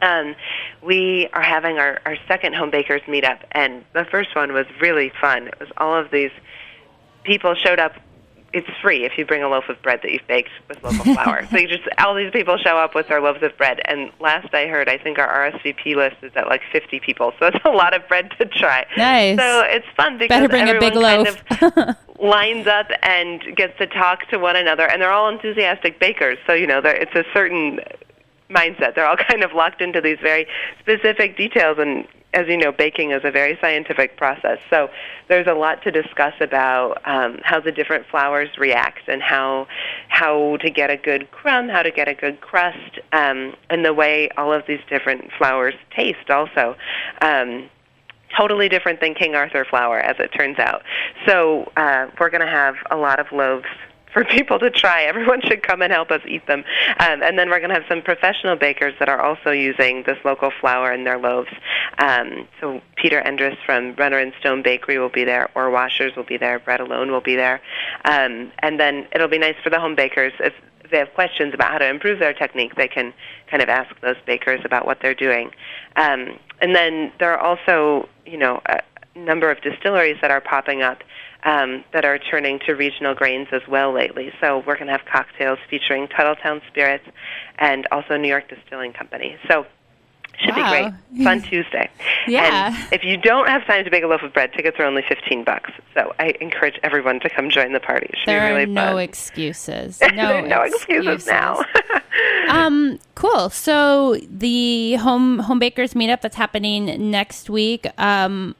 um, 0.01 0.35
we 0.81 1.29
are 1.33 1.41
having 1.41 1.77
our, 1.77 1.99
our 2.05 2.17
second 2.27 2.55
home 2.55 2.71
bakers 2.71 3.01
meetup, 3.07 3.39
and 3.51 3.85
the 3.93 4.05
first 4.05 4.35
one 4.35 4.53
was 4.53 4.65
really 4.81 5.11
fun. 5.21 5.47
It 5.47 5.59
was 5.59 5.69
all 5.77 5.95
of 5.95 6.11
these 6.11 6.31
people 7.23 7.55
showed 7.55 7.79
up. 7.79 7.93
It's 8.53 8.67
free 8.83 9.03
if 9.03 9.13
you 9.17 9.25
bring 9.25 9.41
a 9.41 9.49
loaf 9.49 9.63
of 9.67 9.81
bread 9.81 10.01
that 10.03 10.11
you've 10.11 10.27
baked 10.27 10.51
with 10.69 10.83
local 10.83 11.11
flour. 11.15 11.47
so 11.49 11.57
you 11.57 11.67
just 11.67 11.81
all 11.97 12.13
these 12.13 12.29
people 12.31 12.55
show 12.59 12.77
up 12.77 12.93
with 12.93 13.07
their 13.07 13.19
loaves 13.19 13.41
of 13.41 13.57
bread. 13.57 13.81
And 13.85 14.11
last 14.19 14.53
I 14.53 14.67
heard, 14.67 14.87
I 14.87 14.99
think 14.99 15.17
our 15.17 15.27
RSVP 15.51 15.95
list 15.95 16.17
is 16.21 16.31
at 16.35 16.45
like 16.47 16.61
50 16.71 16.99
people. 16.99 17.33
So 17.39 17.47
it's 17.47 17.57
a 17.65 17.69
lot 17.71 17.95
of 17.95 18.07
bread 18.07 18.29
to 18.37 18.45
try. 18.45 18.85
Nice. 18.95 19.39
So 19.39 19.61
it's 19.65 19.87
fun 19.97 20.19
because 20.19 20.37
Better 20.37 20.49
bring 20.49 20.67
a 20.67 20.73
everyone 20.73 21.23
big 21.23 21.41
kind 21.57 21.75
loaf. 21.75 21.97
of 22.19 22.23
lines 22.23 22.67
up 22.67 22.89
and 23.01 23.41
gets 23.55 23.75
to 23.79 23.87
talk 23.87 24.27
to 24.29 24.37
one 24.37 24.55
another, 24.55 24.83
and 24.87 25.01
they're 25.01 25.11
all 25.11 25.29
enthusiastic 25.29 25.99
bakers. 25.99 26.37
So 26.45 26.53
you 26.53 26.67
know, 26.67 26.79
there- 26.79 26.93
it's 26.95 27.15
a 27.15 27.23
certain 27.33 27.79
mindset. 28.51 28.93
They're 28.93 29.07
all 29.07 29.17
kind 29.17 29.43
of 29.43 29.53
locked 29.53 29.81
into 29.81 29.99
these 29.99 30.19
very 30.21 30.45
specific 30.79 31.37
details 31.37 31.77
and 31.79 32.05
as 32.33 32.47
you 32.47 32.57
know, 32.57 32.71
baking 32.71 33.11
is 33.11 33.21
a 33.23 33.31
very 33.31 33.57
scientific 33.61 34.17
process. 34.17 34.59
So 34.69 34.89
there's 35.27 35.47
a 35.47 35.53
lot 35.53 35.83
to 35.83 35.91
discuss 35.91 36.33
about 36.41 37.01
um, 37.05 37.39
how 37.43 37.59
the 37.59 37.71
different 37.71 38.05
flours 38.07 38.49
react 38.57 39.07
and 39.07 39.21
how 39.21 39.67
how 40.09 40.57
to 40.57 40.69
get 40.69 40.89
a 40.89 40.97
good 40.97 41.29
crumb, 41.31 41.69
how 41.69 41.83
to 41.83 41.91
get 41.91 42.07
a 42.07 42.13
good 42.13 42.41
crust, 42.41 42.99
um, 43.11 43.55
and 43.69 43.85
the 43.85 43.93
way 43.93 44.29
all 44.37 44.51
of 44.51 44.63
these 44.67 44.81
different 44.89 45.31
flours 45.37 45.75
taste. 45.95 46.29
Also. 46.29 46.75
Um, 47.21 47.69
totally 48.35 48.67
different 48.67 48.99
than 48.99 49.13
King 49.13 49.35
Arthur 49.35 49.63
flour, 49.63 49.99
as 49.99 50.15
it 50.17 50.29
turns 50.29 50.57
out. 50.57 50.81
So 51.27 51.71
uh, 51.77 52.07
we're 52.19 52.31
going 52.31 52.41
to 52.41 52.47
have 52.47 52.75
a 52.89 52.97
lot 52.97 53.19
of 53.19 53.27
loaves 53.31 53.67
for 54.13 54.23
people 54.23 54.59
to 54.59 54.69
try. 54.69 55.03
Everyone 55.03 55.41
should 55.41 55.63
come 55.63 55.81
and 55.81 55.91
help 55.91 56.11
us 56.11 56.21
eat 56.27 56.45
them. 56.47 56.63
Um, 56.99 57.23
and 57.23 57.37
then 57.37 57.49
we're 57.49 57.59
going 57.59 57.69
to 57.69 57.75
have 57.75 57.89
some 57.89 58.01
professional 58.01 58.55
bakers 58.55 58.93
that 58.99 59.09
are 59.09 59.19
also 59.19 59.51
using 59.51 60.03
this 60.05 60.17
local 60.23 60.51
flour 60.61 60.93
in 60.93 61.03
their 61.03 61.17
loaves. 61.17 61.49
Um, 61.97 62.47
so 62.61 62.81
Peter 62.95 63.21
Endriss 63.25 63.57
from 63.65 63.95
Runner 63.95 64.19
and 64.19 64.33
Stone 64.39 64.63
Bakery 64.63 64.99
will 64.99 65.09
be 65.09 65.23
there, 65.23 65.49
Orwashers 65.55 66.15
will 66.15 66.23
be 66.23 66.37
there, 66.37 66.59
Bread 66.59 66.79
Alone 66.79 67.11
will 67.11 67.21
be 67.21 67.35
there. 67.35 67.61
Um, 68.05 68.51
and 68.59 68.79
then 68.79 69.07
it'll 69.13 69.27
be 69.27 69.39
nice 69.39 69.55
for 69.63 69.69
the 69.69 69.79
home 69.79 69.95
bakers 69.95 70.33
if 70.39 70.53
they 70.91 70.99
have 70.99 71.13
questions 71.13 71.53
about 71.53 71.71
how 71.71 71.77
to 71.79 71.89
improve 71.89 72.19
their 72.19 72.33
technique, 72.33 72.75
they 72.75 72.87
can 72.87 73.13
kind 73.49 73.63
of 73.63 73.69
ask 73.69 73.99
those 74.01 74.15
bakers 74.25 74.61
about 74.63 74.85
what 74.85 74.99
they're 75.01 75.15
doing. 75.15 75.49
Um, 75.95 76.39
and 76.61 76.75
then 76.75 77.11
there 77.19 77.33
are 77.33 77.39
also, 77.39 78.07
you 78.25 78.37
know, 78.37 78.61
a 78.67 78.79
number 79.15 79.49
of 79.51 79.61
distilleries 79.61 80.17
that 80.21 80.31
are 80.31 80.41
popping 80.41 80.81
up 80.81 80.99
um, 81.45 81.83
that 81.93 82.05
are 82.05 82.17
turning 82.17 82.59
to 82.65 82.73
regional 82.73 83.13
grains 83.13 83.47
as 83.51 83.61
well 83.67 83.91
lately. 83.93 84.31
So 84.41 84.63
we're 84.65 84.75
going 84.75 84.87
to 84.87 84.93
have 84.93 85.05
cocktails 85.05 85.59
featuring 85.69 86.07
Tuthilltown 86.07 86.61
Spirits 86.67 87.05
and 87.59 87.87
also 87.91 88.17
New 88.17 88.29
York 88.29 88.47
Distilling 88.49 88.93
Company. 88.93 89.37
So 89.47 89.65
should 90.39 90.55
Wow. 90.55 90.91
be 90.91 90.91
great. 91.13 91.23
Fun 91.23 91.41
Tuesday. 91.49 91.89
Yeah. 92.27 92.73
And 92.73 92.93
if 92.93 93.03
you 93.03 93.17
don't 93.17 93.47
have 93.47 93.65
time 93.67 93.83
to 93.85 93.91
bake 93.91 94.03
a 94.03 94.07
loaf 94.07 94.23
of 94.23 94.33
bread, 94.33 94.51
tickets 94.53 94.77
are 94.79 94.85
only 94.85 95.03
15 95.07 95.43
bucks. 95.43 95.69
So 95.93 96.13
I 96.17 96.33
encourage 96.41 96.79
everyone 96.81 97.19
to 97.19 97.29
come 97.29 97.49
join 97.51 97.71
the 97.73 97.79
party. 97.79 98.07
It 98.09 98.17
should 98.19 98.27
there 98.29 98.39
be 98.41 98.47
really 98.51 98.63
are 98.63 98.65
no 98.65 98.81
fun. 98.93 98.99
excuses. 98.99 100.01
No, 100.13 100.41
no 100.41 100.61
excuses, 100.61 101.27
now. 101.27 101.63
um, 102.49 102.99
cool. 103.15 103.49
So 103.49 104.15
the 104.29 104.95
home 104.95 105.39
home 105.39 105.59
bakers 105.59 105.93
meetup 105.93 106.21
that's 106.21 106.35
happening 106.35 107.11
next 107.11 107.49
week. 107.49 107.85
Um, 107.99 108.55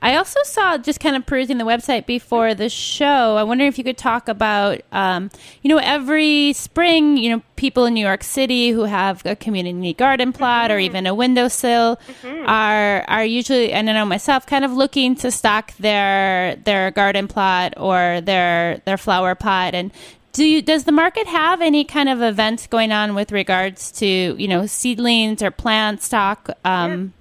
I 0.00 0.16
also 0.16 0.38
saw 0.44 0.78
just 0.78 1.00
kind 1.00 1.16
of 1.16 1.26
perusing 1.26 1.58
the 1.58 1.64
website 1.64 2.06
before 2.06 2.54
the 2.54 2.68
show. 2.68 3.36
I 3.36 3.42
wonder 3.42 3.64
if 3.64 3.78
you 3.78 3.84
could 3.84 3.98
talk 3.98 4.28
about, 4.28 4.80
um, 4.92 5.28
you 5.62 5.68
know, 5.68 5.78
every 5.78 6.52
spring, 6.52 7.16
you 7.16 7.30
know, 7.30 7.42
people 7.56 7.84
in 7.84 7.94
New 7.94 8.04
York 8.06 8.22
City 8.22 8.70
who 8.70 8.84
have 8.84 9.26
a 9.26 9.34
community 9.34 9.92
garden 9.94 10.32
plot 10.32 10.70
or 10.70 10.78
even 10.78 11.06
a 11.06 11.14
windowsill 11.14 11.98
are 12.46 13.04
are 13.08 13.24
usually, 13.24 13.72
and 13.72 13.90
I 13.90 13.92
know 13.92 14.04
myself, 14.04 14.46
kind 14.46 14.64
of 14.64 14.72
looking 14.72 15.16
to 15.16 15.30
stock 15.32 15.74
their 15.78 16.56
their 16.56 16.92
garden 16.92 17.26
plot 17.26 17.74
or 17.76 18.20
their 18.20 18.80
their 18.84 18.98
flower 18.98 19.34
pot 19.34 19.74
and. 19.74 19.90
Do 20.30 20.44
you, 20.44 20.62
does 20.62 20.84
the 20.84 20.92
market 20.92 21.26
have 21.26 21.60
any 21.62 21.84
kind 21.84 22.08
of 22.08 22.22
events 22.22 22.68
going 22.68 22.92
on 22.92 23.16
with 23.16 23.32
regards 23.32 23.90
to 23.92 24.06
you 24.06 24.46
know 24.46 24.66
seedlings 24.66 25.42
or 25.42 25.50
plant 25.50 26.00
stock? 26.02 26.50
Um, 26.64 26.90
Yeah, 26.90 27.17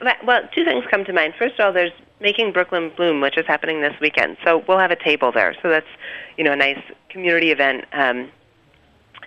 but- 0.00 0.24
well, 0.24 0.48
two 0.54 0.64
things 0.64 0.84
come 0.90 1.04
to 1.04 1.12
mind. 1.12 1.34
First 1.38 1.58
of 1.58 1.66
all, 1.66 1.72
there's 1.72 1.92
Making 2.20 2.52
Brooklyn 2.52 2.90
Bloom, 2.96 3.20
which 3.20 3.36
is 3.36 3.46
happening 3.46 3.80
this 3.80 3.94
weekend. 4.00 4.36
So 4.44 4.64
we'll 4.66 4.78
have 4.78 4.90
a 4.90 4.96
table 4.96 5.32
there. 5.32 5.54
So 5.62 5.68
that's, 5.68 5.86
you 6.36 6.44
know, 6.44 6.52
a 6.52 6.56
nice 6.56 6.80
community 7.10 7.50
event. 7.50 7.84
Um, 7.92 8.30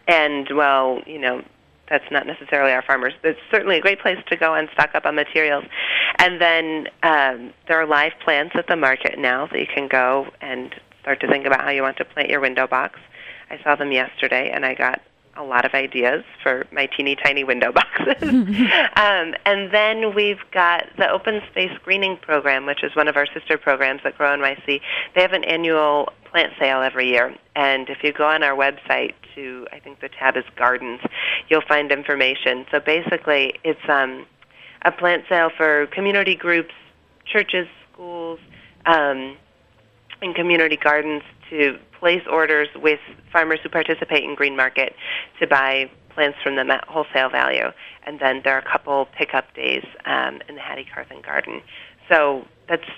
and, 0.08 0.50
well, 0.56 1.02
you 1.06 1.20
know, 1.20 1.44
that's 1.90 2.10
not 2.12 2.26
necessarily 2.26 2.72
our 2.72 2.82
farmers. 2.82 3.14
It's 3.24 3.40
certainly 3.52 3.78
a 3.78 3.82
great 3.82 4.00
place 4.00 4.18
to 4.28 4.36
go 4.36 4.54
and 4.54 4.70
stock 4.74 4.92
up 4.96 5.06
on 5.06 5.16
materials. 5.16 5.66
And 6.18 6.40
then 6.42 6.88
um, 7.04 7.54
there 7.68 7.80
are 7.80 7.86
live 7.86 8.14
plants 8.24 8.56
at 8.56 8.68
the 8.68 8.76
market 8.76 9.18
now 9.18 9.48
that 9.48 9.60
you 9.60 9.68
can 9.68 9.88
go 9.88 10.28
and 10.42 10.74
start 11.02 11.20
to 11.22 11.28
think 11.28 11.46
about 11.46 11.62
how 11.62 11.70
you 11.70 11.82
want 11.82 11.98
to 11.98 12.06
plant 12.06 12.30
your 12.30 12.40
window 12.40 12.68
box. 12.68 13.00
I 13.50 13.60
saw 13.64 13.76
them 13.76 13.92
yesterday, 13.92 14.52
and 14.52 14.66
I 14.66 14.76
got 14.76 15.02
a 15.40 15.44
lot 15.44 15.66
of 15.66 15.74
ideas 15.74 16.24
for 16.44 16.68
my 16.72 16.86
teeny 16.86 17.16
tiny 17.16 17.44
window 17.44 17.72
boxes. 17.80 18.22
um, 18.22 19.34
and 19.46 19.72
then 19.72 20.14
we've 20.14 20.44
got 20.52 20.86
the 20.98 21.10
Open 21.10 21.42
Space 21.50 21.72
Greening 21.84 22.18
Program, 22.18 22.66
which 22.66 22.84
is 22.84 22.96
one 22.96 23.08
of 23.08 23.16
our 23.16 23.26
sister 23.34 23.58
programs 23.58 24.02
at 24.04 24.18
Grow 24.18 24.38
NYC. 24.38 24.82
They 25.16 25.22
have 25.22 25.34
an 25.34 25.46
annual 25.46 26.12
plant 26.30 26.54
sale 26.60 26.82
every 26.82 27.08
year. 27.10 27.36
And 27.56 27.90
if 27.90 28.04
you 28.04 28.14
go 28.14 28.26
on 28.26 28.44
our 28.44 28.56
website 28.56 29.14
to, 29.36 29.66
I 29.72 29.80
think 29.80 30.02
the 30.02 30.10
tab 30.10 30.36
is 30.36 30.44
Gardens, 30.56 31.02
you'll 31.48 31.64
find 31.68 31.92
information. 31.92 32.66
So 32.72 32.80
basically, 32.80 33.54
it's 33.64 33.80
um, 33.88 34.26
a 34.84 34.92
plant 34.92 35.24
sale 35.30 35.50
for 35.56 35.88
community 35.88 36.36
groups, 36.36 36.74
churches, 37.26 37.68
schools, 37.92 38.40
um, 38.86 39.38
and 40.22 40.36
community 40.36 40.76
gardens 40.76 41.24
to 41.50 41.80
place 42.00 42.24
orders 42.30 42.70
with 42.76 43.00
farmers 43.32 43.60
who 43.62 43.70
participate 43.70 44.24
in 44.24 44.36
Green 44.36 44.56
Market 44.56 44.96
to 45.40 45.48
buy 45.48 45.90
plants 46.10 46.38
from 46.44 46.56
them 46.56 46.72
at 46.72 46.84
wholesale 46.86 47.30
value. 47.30 47.72
And 48.06 48.20
then 48.20 48.42
there 48.44 48.56
are 48.56 48.60
a 48.60 48.70
couple 48.70 49.08
pickup 49.18 49.54
days 49.54 49.86
um, 50.06 50.42
in 50.48 50.56
the 50.56 50.62
Hattie 50.62 50.88
Carthen 50.92 51.22
Garden. 51.22 51.62
So 52.10 52.46
that's 52.68 52.90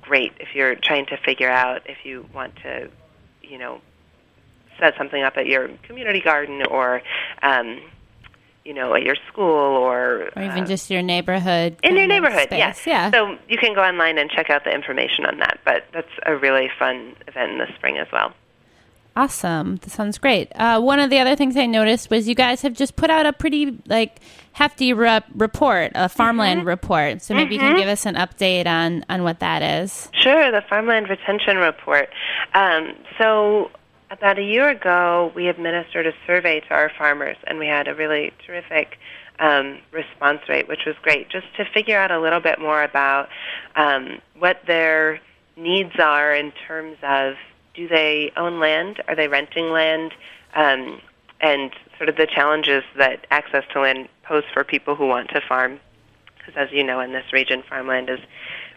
great 0.00 0.32
if 0.40 0.54
you're 0.54 0.74
trying 0.74 1.06
to 1.06 1.16
figure 1.16 1.50
out 1.50 1.82
if 1.88 1.98
you 2.04 2.26
want 2.34 2.56
to, 2.56 2.88
you 3.42 3.58
know, 3.58 3.80
set 4.78 4.94
something 4.96 5.22
up 5.22 5.36
at 5.36 5.46
your 5.46 5.68
community 5.82 6.20
garden 6.20 6.62
or, 6.66 7.02
um, 7.42 7.80
you 8.64 8.72
know, 8.72 8.94
at 8.94 9.02
your 9.02 9.16
school 9.28 9.76
or, 9.76 10.30
or 10.36 10.42
even 10.42 10.64
uh, 10.64 10.66
just 10.66 10.90
your 10.90 11.02
neighborhood 11.02 11.76
in 11.82 11.96
your 11.96 12.06
neighborhood, 12.06 12.48
yes. 12.50 12.86
yeah. 12.86 13.10
So 13.10 13.36
you 13.48 13.58
can 13.58 13.74
go 13.74 13.82
online 13.82 14.18
and 14.18 14.30
check 14.30 14.50
out 14.50 14.64
the 14.64 14.70
information 14.70 15.26
on 15.26 15.38
that. 15.38 15.58
But 15.64 15.84
that's 15.92 16.08
a 16.26 16.36
really 16.36 16.70
fun 16.78 17.14
event 17.26 17.52
in 17.52 17.58
the 17.58 17.68
spring 17.74 17.98
as 17.98 18.06
well. 18.12 18.32
Awesome. 19.14 19.76
That 19.76 19.90
sounds 19.90 20.16
great. 20.16 20.50
Uh, 20.54 20.80
one 20.80 20.98
of 20.98 21.10
the 21.10 21.18
other 21.18 21.36
things 21.36 21.56
I 21.56 21.66
noticed 21.66 22.08
was 22.10 22.26
you 22.26 22.34
guys 22.34 22.62
have 22.62 22.72
just 22.72 22.96
put 22.96 23.10
out 23.10 23.26
a 23.26 23.32
pretty 23.32 23.78
like 23.86 24.20
hefty 24.52 24.92
rep- 24.94 25.26
report, 25.34 25.92
a 25.94 26.08
farmland 26.08 26.60
Mm-hmm. 26.60 26.68
report. 26.68 27.22
So 27.22 27.34
maybe 27.34 27.54
you 27.54 27.60
can 27.60 27.76
give 27.76 27.88
us 27.88 28.06
an 28.06 28.14
update 28.14 28.66
on 28.66 29.04
on 29.10 29.22
what 29.22 29.40
that 29.40 29.60
is. 29.62 30.08
Sure, 30.18 30.50
the 30.50 30.62
Farmland 30.68 31.10
Retention 31.10 31.58
Report. 31.58 32.08
Um, 32.54 32.94
so 33.18 33.70
about 34.10 34.38
a 34.38 34.42
year 34.42 34.68
ago, 34.70 35.30
we 35.34 35.48
administered 35.48 36.06
a 36.06 36.12
survey 36.26 36.60
to 36.60 36.70
our 36.74 36.90
farmers, 36.96 37.36
and 37.46 37.58
we 37.58 37.66
had 37.66 37.88
a 37.88 37.94
really 37.94 38.32
terrific 38.46 38.98
um, 39.38 39.78
response 39.90 40.40
rate, 40.48 40.68
which 40.68 40.84
was 40.86 40.94
great, 41.02 41.28
just 41.28 41.46
to 41.56 41.64
figure 41.74 41.98
out 41.98 42.10
a 42.10 42.20
little 42.20 42.40
bit 42.40 42.58
more 42.60 42.82
about 42.82 43.28
um, 43.76 44.20
what 44.38 44.60
their 44.66 45.20
needs 45.56 45.92
are 45.98 46.34
in 46.34 46.52
terms 46.66 46.96
of 47.02 47.34
do 47.74 47.88
they 47.88 48.32
own 48.36 48.60
land, 48.60 49.02
are 49.08 49.16
they 49.16 49.28
renting 49.28 49.70
land, 49.70 50.12
um, 50.54 51.00
and 51.40 51.72
sort 51.96 52.08
of 52.08 52.16
the 52.16 52.26
challenges 52.26 52.84
that 52.96 53.26
access 53.30 53.64
to 53.72 53.80
land 53.80 54.08
pose 54.22 54.44
for 54.52 54.64
people 54.64 54.94
who 54.94 55.06
want 55.06 55.28
to 55.30 55.40
farm. 55.40 55.80
Because 56.38 56.54
as 56.56 56.68
you 56.72 56.84
know, 56.84 57.00
in 57.00 57.12
this 57.12 57.32
region, 57.32 57.62
farmland 57.68 58.10
is 58.10 58.20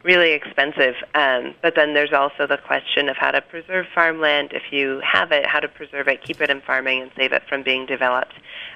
really 0.04 0.34
expensive. 0.34 0.96
Um, 1.16 1.56
but 1.62 1.74
then 1.76 1.94
there's 1.96 2.14
also 2.14 2.46
the 2.46 2.58
question 2.58 3.10
of 3.10 3.18
how 3.18 3.32
to 3.32 3.42
preserve 3.42 3.88
farmland. 3.94 4.52
If 4.54 4.72
you 4.72 5.02
have 5.04 5.32
it, 5.32 5.48
how 5.48 5.60
to 5.60 5.68
preserve 5.68 6.08
it, 6.08 6.24
keep 6.24 6.42
it 6.42 6.50
in 6.50 6.62
farming, 6.62 7.02
and 7.02 7.12
save 7.16 7.34
it 7.34 7.42
from 7.50 7.64
being 7.64 7.88
developed, 7.88 8.34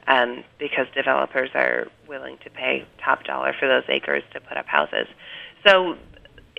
um, 0.08 0.44
because 0.58 0.88
developers 0.96 1.52
are 1.54 1.88
willing 2.08 2.40
to 2.44 2.50
pay 2.50 2.86
top 3.04 3.24
dollar 3.24 3.54
for 3.58 3.68
those 3.68 3.84
acres 3.90 4.24
to 4.34 4.42
put 4.42 4.58
up 4.58 4.66
houses. 4.66 5.08
So 5.66 5.98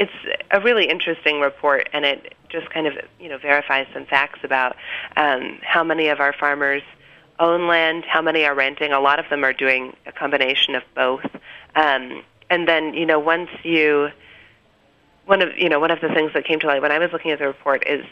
it's 0.00 0.40
a 0.50 0.60
really 0.60 0.88
interesting 0.88 1.40
report, 1.40 1.90
and 1.92 2.06
it 2.06 2.34
just 2.48 2.70
kind 2.70 2.86
of 2.86 2.94
you 3.20 3.28
know 3.28 3.36
verifies 3.38 3.86
some 3.92 4.06
facts 4.06 4.40
about 4.42 4.74
um, 5.16 5.58
how 5.62 5.84
many 5.84 6.08
of 6.08 6.20
our 6.20 6.32
farmers 6.32 6.82
own 7.38 7.68
land, 7.68 8.04
how 8.06 8.22
many 8.22 8.44
are 8.44 8.54
renting. 8.54 8.92
A 8.92 9.00
lot 9.00 9.18
of 9.18 9.28
them 9.28 9.44
are 9.44 9.52
doing 9.52 9.94
a 10.06 10.12
combination 10.12 10.74
of 10.74 10.82
both. 10.94 11.24
Um, 11.76 12.22
and 12.48 12.66
then 12.66 12.94
you 12.94 13.04
know 13.04 13.18
once 13.18 13.50
you 13.62 14.08
one 15.26 15.42
of 15.42 15.50
you 15.56 15.68
know 15.68 15.78
one 15.78 15.90
of 15.90 16.00
the 16.00 16.08
things 16.08 16.32
that 16.32 16.46
came 16.46 16.58
to 16.60 16.66
light 16.66 16.80
when 16.80 16.92
I 16.92 16.98
was 16.98 17.12
looking 17.12 17.30
at 17.30 17.38
the 17.38 17.46
report 17.46 17.86
is 17.86 18.04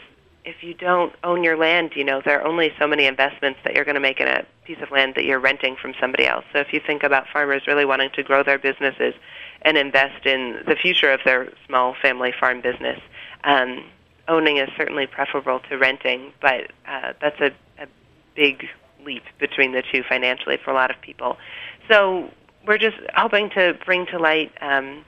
if 0.45 0.63
you 0.63 0.75
don't 0.75 1.13
own 1.23 1.43
your 1.43 1.57
land, 1.57 1.93
you 1.95 2.03
know 2.03 2.21
there 2.23 2.39
are 2.39 2.47
only 2.47 2.71
so 2.77 2.85
many 2.85 3.07
investments 3.07 3.59
that 3.63 3.73
you're 3.73 3.83
going 3.85 3.95
to 3.95 4.01
make 4.01 4.19
in 4.19 4.27
a 4.27 4.45
piece 4.63 4.77
of 4.83 4.91
land 4.91 5.15
that 5.15 5.25
you're 5.25 5.39
renting 5.39 5.75
from 5.75 5.95
somebody 5.99 6.27
else. 6.27 6.45
So 6.53 6.59
if 6.59 6.71
you 6.71 6.79
think 6.85 7.01
about 7.01 7.25
farmers 7.33 7.63
really 7.65 7.85
wanting 7.85 8.11
to 8.11 8.21
grow 8.21 8.43
their 8.43 8.59
businesses 8.59 9.15
and 9.63 9.77
invest 9.77 10.25
in 10.25 10.59
the 10.67 10.75
future 10.75 11.11
of 11.11 11.19
their 11.25 11.51
small 11.67 11.95
family 12.01 12.33
farm 12.39 12.61
business, 12.61 12.99
um, 13.43 13.83
owning 14.27 14.57
is 14.57 14.69
certainly 14.77 15.07
preferable 15.07 15.59
to 15.69 15.77
renting, 15.77 16.31
but 16.41 16.71
uh, 16.87 17.13
that's 17.21 17.39
a, 17.41 17.51
a 17.81 17.87
big 18.35 18.65
leap 19.03 19.23
between 19.39 19.71
the 19.71 19.83
two 19.91 20.03
financially 20.07 20.57
for 20.63 20.71
a 20.71 20.73
lot 20.73 20.91
of 20.91 21.01
people. 21.01 21.37
So 21.89 22.29
we're 22.65 22.77
just 22.77 22.97
hoping 23.15 23.49
to 23.51 23.77
bring 23.85 24.05
to 24.07 24.19
light 24.19 24.51
um, 24.61 25.03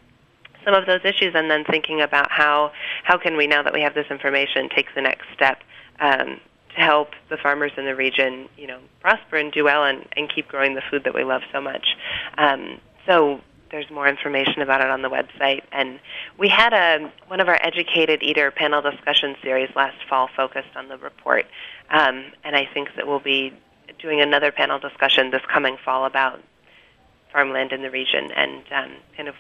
some 0.66 0.74
of 0.74 0.86
those 0.86 1.02
issues 1.04 1.34
and 1.36 1.50
then 1.50 1.64
thinking 1.64 2.02
about 2.02 2.32
how 2.32 2.72
how 3.04 3.18
can 3.18 3.38
we 3.38 3.48
now 3.48 3.64
that 3.64 3.74
we 3.74 3.82
have 3.82 3.94
this 3.94 4.08
information 4.10 4.70
take 4.70 4.88
the 4.96 5.02
next 5.02 5.26
step 5.34 5.60
um, 6.00 6.40
to 6.76 6.82
help 6.82 7.10
the 7.30 7.38
farmers 7.38 7.72
in 7.78 7.86
the 7.86 7.96
region 7.96 8.48
you 8.58 8.68
know 8.68 8.80
prosper 9.02 9.38
and 9.38 9.52
do 9.52 9.64
well 9.64 9.84
and, 9.84 10.08
and 10.16 10.32
keep 10.34 10.48
growing 10.48 10.76
the 10.76 10.82
food 10.90 11.04
that 11.04 11.14
we 11.14 11.24
love 11.24 11.42
so 11.52 11.60
much 11.60 11.96
um, 12.38 12.80
so 13.08 13.42
there's 13.72 13.90
more 13.90 14.08
information 14.08 14.62
about 14.62 14.82
it 14.82 14.90
on 14.90 15.02
the 15.02 15.10
website 15.10 15.64
and 15.72 16.00
we 16.38 16.50
had 16.50 16.74
a 16.74 17.12
one 17.28 17.40
of 17.40 17.48
our 17.48 17.58
educated 17.62 18.22
eater 18.22 18.52
panel 18.52 18.82
discussion 18.82 19.36
series 19.42 19.70
last 19.76 19.98
fall 20.10 20.30
focused 20.36 20.76
on 20.76 20.88
the 20.88 20.98
report 20.98 21.46
um, 21.90 22.26
and 22.44 22.56
I 22.56 22.68
think 22.74 22.90
that 22.96 23.08
we'll 23.08 23.20
be 23.20 23.54
doing 24.00 24.22
another 24.22 24.52
panel 24.52 24.80
discussion 24.80 25.32
this 25.32 25.42
coming 25.52 25.78
fall 25.84 26.06
about 26.06 26.42
farmland 27.32 27.72
in 27.72 27.82
the 27.82 27.90
region 27.90 28.32
and 28.32 28.64
um, 28.72 28.92
kind 29.16 29.30
of 29.30 29.36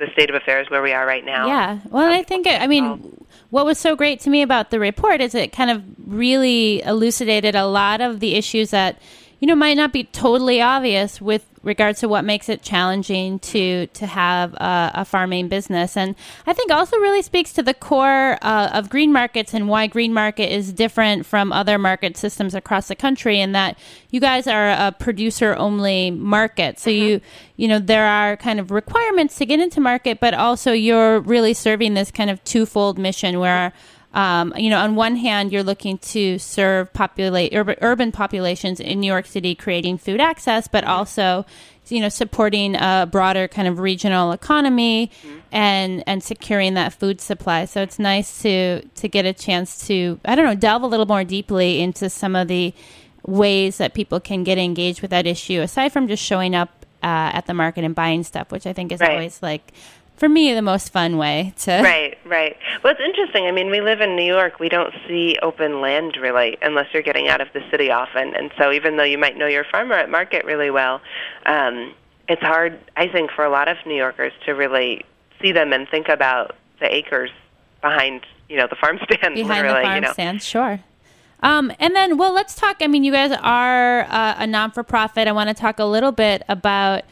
the 0.00 0.10
state 0.12 0.30
of 0.30 0.34
affairs 0.34 0.68
where 0.70 0.82
we 0.82 0.92
are 0.92 1.06
right 1.06 1.24
now. 1.24 1.46
Yeah. 1.46 1.78
Well, 1.90 2.06
um, 2.06 2.12
I 2.12 2.22
think, 2.22 2.46
I 2.48 2.66
mean, 2.66 3.24
what 3.50 3.66
was 3.66 3.78
so 3.78 3.94
great 3.94 4.20
to 4.20 4.30
me 4.30 4.42
about 4.42 4.70
the 4.70 4.80
report 4.80 5.20
is 5.20 5.34
it 5.34 5.52
kind 5.52 5.70
of 5.70 5.84
really 6.06 6.82
elucidated 6.82 7.54
a 7.54 7.66
lot 7.66 8.00
of 8.00 8.18
the 8.18 8.34
issues 8.34 8.70
that, 8.70 9.00
you 9.40 9.46
know, 9.46 9.56
might 9.56 9.76
not 9.76 9.92
be 9.92 10.04
totally 10.04 10.60
obvious 10.60 11.20
with 11.20 11.46
regards 11.62 12.00
to 12.00 12.08
what 12.08 12.24
makes 12.24 12.48
it 12.48 12.62
challenging 12.62 13.38
to 13.38 13.86
to 13.88 14.06
have 14.06 14.54
a, 14.54 14.90
a 14.94 15.04
farming 15.04 15.48
business, 15.48 15.96
and 15.96 16.14
I 16.46 16.52
think 16.52 16.70
also 16.70 16.96
really 16.98 17.22
speaks 17.22 17.52
to 17.54 17.62
the 17.62 17.74
core 17.74 18.38
uh, 18.42 18.70
of 18.72 18.90
green 18.90 19.12
markets 19.12 19.52
and 19.54 19.68
why 19.68 19.86
green 19.86 20.12
market 20.12 20.54
is 20.54 20.72
different 20.72 21.26
from 21.26 21.52
other 21.52 21.78
market 21.78 22.16
systems 22.16 22.54
across 22.54 22.88
the 22.88 22.94
country, 22.94 23.40
in 23.40 23.52
that 23.52 23.78
you 24.10 24.20
guys 24.20 24.46
are 24.46 24.70
a 24.70 24.92
producer 24.92 25.54
only 25.56 26.10
market, 26.10 26.78
so 26.78 26.90
mm-hmm. 26.90 27.02
you 27.02 27.20
you 27.56 27.68
know 27.68 27.78
there 27.78 28.06
are 28.06 28.36
kind 28.36 28.60
of 28.60 28.70
requirements 28.70 29.36
to 29.36 29.46
get 29.46 29.58
into 29.58 29.80
market, 29.80 30.20
but 30.20 30.34
also 30.34 30.72
you're 30.72 31.20
really 31.20 31.54
serving 31.54 31.94
this 31.94 32.10
kind 32.10 32.30
of 32.30 32.42
twofold 32.44 32.98
mission 32.98 33.38
where 33.38 33.72
um, 34.12 34.52
you 34.56 34.70
know, 34.70 34.78
on 34.78 34.96
one 34.96 35.16
hand, 35.16 35.52
you're 35.52 35.62
looking 35.62 35.98
to 35.98 36.38
serve 36.38 36.92
populate 36.92 37.54
urban, 37.54 37.76
urban 37.80 38.10
populations 38.10 38.80
in 38.80 39.00
New 39.00 39.06
York 39.06 39.26
City, 39.26 39.54
creating 39.54 39.98
food 39.98 40.20
access, 40.20 40.66
but 40.66 40.82
also, 40.82 41.46
you 41.88 42.00
know, 42.00 42.08
supporting 42.08 42.74
a 42.74 43.08
broader 43.10 43.46
kind 43.46 43.68
of 43.68 43.78
regional 43.78 44.32
economy 44.32 45.12
mm-hmm. 45.22 45.38
and 45.52 46.02
and 46.06 46.24
securing 46.24 46.74
that 46.74 46.92
food 46.92 47.20
supply. 47.20 47.66
So 47.66 47.82
it's 47.82 48.00
nice 48.00 48.42
to 48.42 48.82
to 48.82 49.08
get 49.08 49.26
a 49.26 49.32
chance 49.32 49.86
to 49.86 50.18
I 50.24 50.34
don't 50.34 50.44
know 50.44 50.56
delve 50.56 50.82
a 50.82 50.88
little 50.88 51.06
more 51.06 51.22
deeply 51.22 51.80
into 51.80 52.10
some 52.10 52.34
of 52.34 52.48
the 52.48 52.74
ways 53.24 53.78
that 53.78 53.94
people 53.94 54.18
can 54.18 54.42
get 54.42 54.58
engaged 54.58 55.02
with 55.02 55.10
that 55.10 55.26
issue 55.26 55.60
aside 55.60 55.92
from 55.92 56.08
just 56.08 56.22
showing 56.22 56.54
up 56.54 56.80
uh, 57.02 57.30
at 57.34 57.46
the 57.46 57.54
market 57.54 57.84
and 57.84 57.94
buying 57.94 58.24
stuff, 58.24 58.50
which 58.50 58.66
I 58.66 58.72
think 58.72 58.92
is 58.92 59.00
right. 59.00 59.12
always 59.12 59.42
like 59.42 59.72
for 60.20 60.28
me 60.28 60.52
the 60.52 60.62
most 60.62 60.92
fun 60.92 61.16
way 61.16 61.52
to 61.56 61.72
right 61.82 62.18
right 62.26 62.56
well 62.84 62.92
it's 62.92 63.00
interesting 63.00 63.46
i 63.46 63.50
mean 63.50 63.70
we 63.70 63.80
live 63.80 64.02
in 64.02 64.14
new 64.14 64.22
york 64.22 64.60
we 64.60 64.68
don't 64.68 64.92
see 65.08 65.36
open 65.42 65.80
land 65.80 66.16
really 66.20 66.58
unless 66.60 66.86
you're 66.92 67.02
getting 67.02 67.28
out 67.28 67.40
of 67.40 67.48
the 67.54 67.60
city 67.70 67.90
often 67.90 68.36
and 68.36 68.52
so 68.58 68.70
even 68.70 68.98
though 68.98 69.02
you 69.02 69.16
might 69.16 69.36
know 69.36 69.46
your 69.46 69.64
farmer 69.64 69.94
at 69.94 70.10
market 70.10 70.44
really 70.44 70.70
well 70.70 71.00
um, 71.46 71.94
it's 72.28 72.42
hard 72.42 72.78
i 72.98 73.08
think 73.08 73.30
for 73.30 73.44
a 73.44 73.50
lot 73.50 73.66
of 73.66 73.78
new 73.86 73.96
yorkers 73.96 74.32
to 74.44 74.52
really 74.52 75.02
see 75.40 75.52
them 75.52 75.72
and 75.72 75.88
think 75.88 76.08
about 76.08 76.54
the 76.80 76.94
acres 76.94 77.30
behind 77.80 78.20
you 78.50 78.58
know 78.58 78.66
the 78.68 78.76
farm 78.76 78.98
stand 79.10 79.34
behind 79.34 79.66
the 79.66 79.72
farm 79.72 79.94
you 79.94 80.00
know. 80.02 80.12
stand 80.12 80.42
sure 80.42 80.78
um, 81.42 81.72
and 81.78 81.96
then, 81.96 82.18
well, 82.18 82.34
let's 82.34 82.54
talk. 82.54 82.76
I 82.80 82.86
mean, 82.86 83.02
you 83.02 83.12
guys 83.12 83.32
are 83.32 84.02
uh, 84.02 84.34
a 84.36 84.46
non 84.46 84.72
for 84.72 84.82
profit. 84.82 85.26
I 85.26 85.32
want 85.32 85.48
to 85.48 85.54
talk 85.54 85.78
a 85.78 85.84
little 85.84 86.12
bit 86.12 86.42
about 86.48 87.04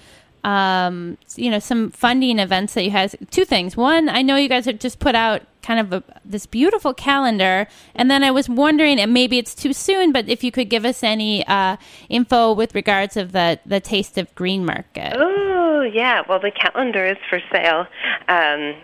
um, 0.44 1.18
you 1.36 1.50
know, 1.50 1.58
some 1.58 1.90
funding 1.90 2.38
events 2.38 2.74
that 2.74 2.84
you 2.84 2.90
have. 2.90 3.14
Two 3.30 3.44
things. 3.44 3.76
One, 3.76 4.08
I 4.08 4.22
know 4.22 4.36
you 4.36 4.48
guys 4.48 4.66
have 4.66 4.78
just 4.78 4.98
put 4.98 5.14
out 5.14 5.42
kind 5.62 5.80
of 5.80 5.92
a, 5.92 6.02
this 6.24 6.46
beautiful 6.46 6.94
calendar, 6.94 7.66
and 7.94 8.10
then 8.10 8.24
I 8.24 8.30
was 8.30 8.48
wondering, 8.48 8.98
and 8.98 9.12
maybe 9.12 9.38
it's 9.38 9.54
too 9.54 9.72
soon, 9.72 10.12
but 10.12 10.28
if 10.28 10.42
you 10.42 10.50
could 10.50 10.70
give 10.70 10.84
us 10.84 11.02
any 11.02 11.46
uh, 11.46 11.76
info 12.08 12.52
with 12.52 12.74
regards 12.74 13.16
of 13.16 13.32
the 13.32 13.58
the 13.66 13.80
Taste 13.80 14.18
of 14.18 14.34
Green 14.34 14.64
Market. 14.64 15.14
Oh 15.16 15.82
yeah, 15.82 16.22
well 16.28 16.40
the 16.40 16.50
calendar 16.50 17.04
is 17.04 17.18
for 17.28 17.40
sale, 17.52 17.86
um, 18.28 18.74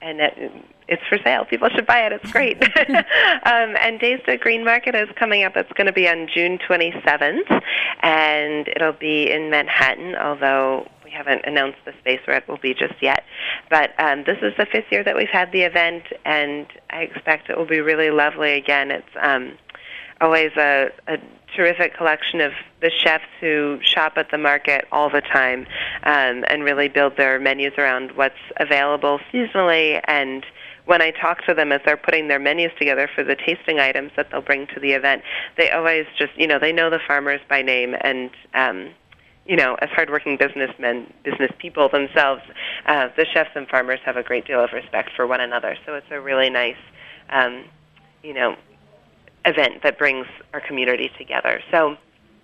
and 0.00 0.20
it, 0.20 0.52
it's 0.88 1.02
for 1.08 1.18
sale. 1.22 1.44
People 1.44 1.68
should 1.68 1.86
buy 1.86 2.06
it. 2.06 2.12
It's 2.12 2.32
great. 2.32 2.62
um, 2.88 3.76
and 3.76 4.00
Taste 4.00 4.24
to 4.26 4.36
Green 4.38 4.64
Market 4.64 4.94
is 4.94 5.08
coming 5.16 5.44
up. 5.44 5.56
It's 5.56 5.72
going 5.72 5.86
to 5.86 5.92
be 5.92 6.08
on 6.08 6.28
June 6.32 6.58
27th, 6.58 7.62
and 8.00 8.68
it'll 8.68 8.92
be 8.92 9.30
in 9.30 9.50
Manhattan, 9.50 10.16
although 10.16 10.88
we 11.08 11.14
haven't 11.14 11.44
announced 11.46 11.78
the 11.84 11.92
space 12.00 12.20
where 12.26 12.36
it 12.36 12.46
will 12.48 12.58
be 12.58 12.74
just 12.74 13.00
yet. 13.00 13.24
But 13.70 13.98
um, 13.98 14.24
this 14.24 14.38
is 14.42 14.52
the 14.58 14.66
fifth 14.66 14.90
year 14.90 15.02
that 15.04 15.16
we've 15.16 15.28
had 15.28 15.50
the 15.52 15.62
event, 15.62 16.04
and 16.24 16.66
I 16.90 17.02
expect 17.02 17.48
it 17.48 17.56
will 17.56 17.66
be 17.66 17.80
really 17.80 18.10
lovely 18.10 18.52
again. 18.52 18.90
It's 18.90 19.06
um, 19.20 19.56
always 20.20 20.50
a, 20.56 20.90
a 21.06 21.18
terrific 21.56 21.96
collection 21.96 22.40
of 22.40 22.52
the 22.80 22.90
chefs 22.90 23.24
who 23.40 23.78
shop 23.82 24.14
at 24.16 24.30
the 24.30 24.38
market 24.38 24.86
all 24.92 25.08
the 25.08 25.22
time 25.22 25.66
um, 26.02 26.44
and 26.48 26.62
really 26.62 26.88
build 26.88 27.16
their 27.16 27.40
menus 27.40 27.72
around 27.78 28.12
what's 28.12 28.34
available 28.58 29.18
seasonally 29.32 30.00
and 30.06 30.44
when 30.84 31.02
I 31.02 31.10
talk 31.10 31.44
to 31.44 31.52
them 31.52 31.70
as 31.70 31.82
they're 31.84 31.98
putting 31.98 32.28
their 32.28 32.38
menus 32.38 32.70
together 32.78 33.10
for 33.14 33.22
the 33.22 33.36
tasting 33.36 33.78
items 33.78 34.10
that 34.16 34.30
they'll 34.30 34.40
bring 34.40 34.66
to 34.68 34.80
the 34.80 34.92
event, 34.92 35.22
they 35.58 35.70
always 35.70 36.06
just, 36.18 36.32
you 36.34 36.46
know, 36.46 36.58
they 36.58 36.72
know 36.72 36.88
the 36.88 36.98
farmers 37.06 37.42
by 37.46 37.60
name 37.60 37.94
and 38.00 38.30
um, 38.54 38.88
you 39.48 39.56
know, 39.56 39.76
as 39.80 39.88
hardworking 39.90 40.36
businessmen, 40.36 41.12
business 41.24 41.50
people 41.58 41.88
themselves, 41.88 42.42
uh, 42.86 43.08
the 43.16 43.26
chefs 43.32 43.50
and 43.54 43.66
farmers 43.66 43.98
have 44.04 44.16
a 44.16 44.22
great 44.22 44.46
deal 44.46 44.62
of 44.62 44.70
respect 44.72 45.10
for 45.16 45.26
one 45.26 45.40
another. 45.40 45.76
So 45.86 45.94
it's 45.94 46.06
a 46.10 46.20
really 46.20 46.50
nice, 46.50 46.76
um, 47.30 47.64
you 48.22 48.34
know, 48.34 48.56
event 49.46 49.82
that 49.82 49.98
brings 49.98 50.26
our 50.52 50.60
community 50.60 51.10
together. 51.18 51.60
So 51.70 51.96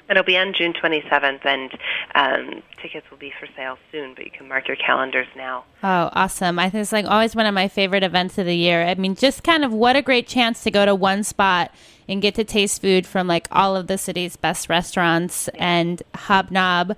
It'll 0.08 0.22
be 0.22 0.36
on 0.36 0.52
June 0.52 0.74
27th, 0.74 1.46
and 1.46 1.70
um, 2.14 2.62
tickets 2.82 3.06
will 3.10 3.16
be 3.16 3.32
for 3.40 3.48
sale 3.56 3.78
soon, 3.90 4.14
but 4.14 4.24
you 4.24 4.30
can 4.30 4.46
mark 4.48 4.68
your 4.68 4.76
calendars 4.76 5.26
now. 5.34 5.64
Oh, 5.82 6.10
awesome. 6.12 6.58
I 6.58 6.68
think 6.68 6.82
it's 6.82 6.92
like 6.92 7.06
always 7.06 7.34
one 7.34 7.46
of 7.46 7.54
my 7.54 7.68
favorite 7.68 8.02
events 8.02 8.36
of 8.36 8.44
the 8.44 8.54
year. 8.54 8.82
I 8.82 8.94
mean, 8.96 9.14
just 9.14 9.42
kind 9.42 9.64
of 9.64 9.72
what 9.72 9.96
a 9.96 10.02
great 10.02 10.26
chance 10.26 10.62
to 10.64 10.70
go 10.70 10.84
to 10.84 10.94
one 10.94 11.24
spot 11.24 11.72
and 12.08 12.20
get 12.22 12.34
to 12.36 12.44
taste 12.44 12.80
food 12.80 13.06
from 13.06 13.26
like 13.26 13.48
all 13.50 13.76
of 13.76 13.86
the 13.86 13.98
city's 13.98 14.36
best 14.36 14.68
restaurants 14.68 15.48
and 15.54 16.02
hobnob 16.14 16.96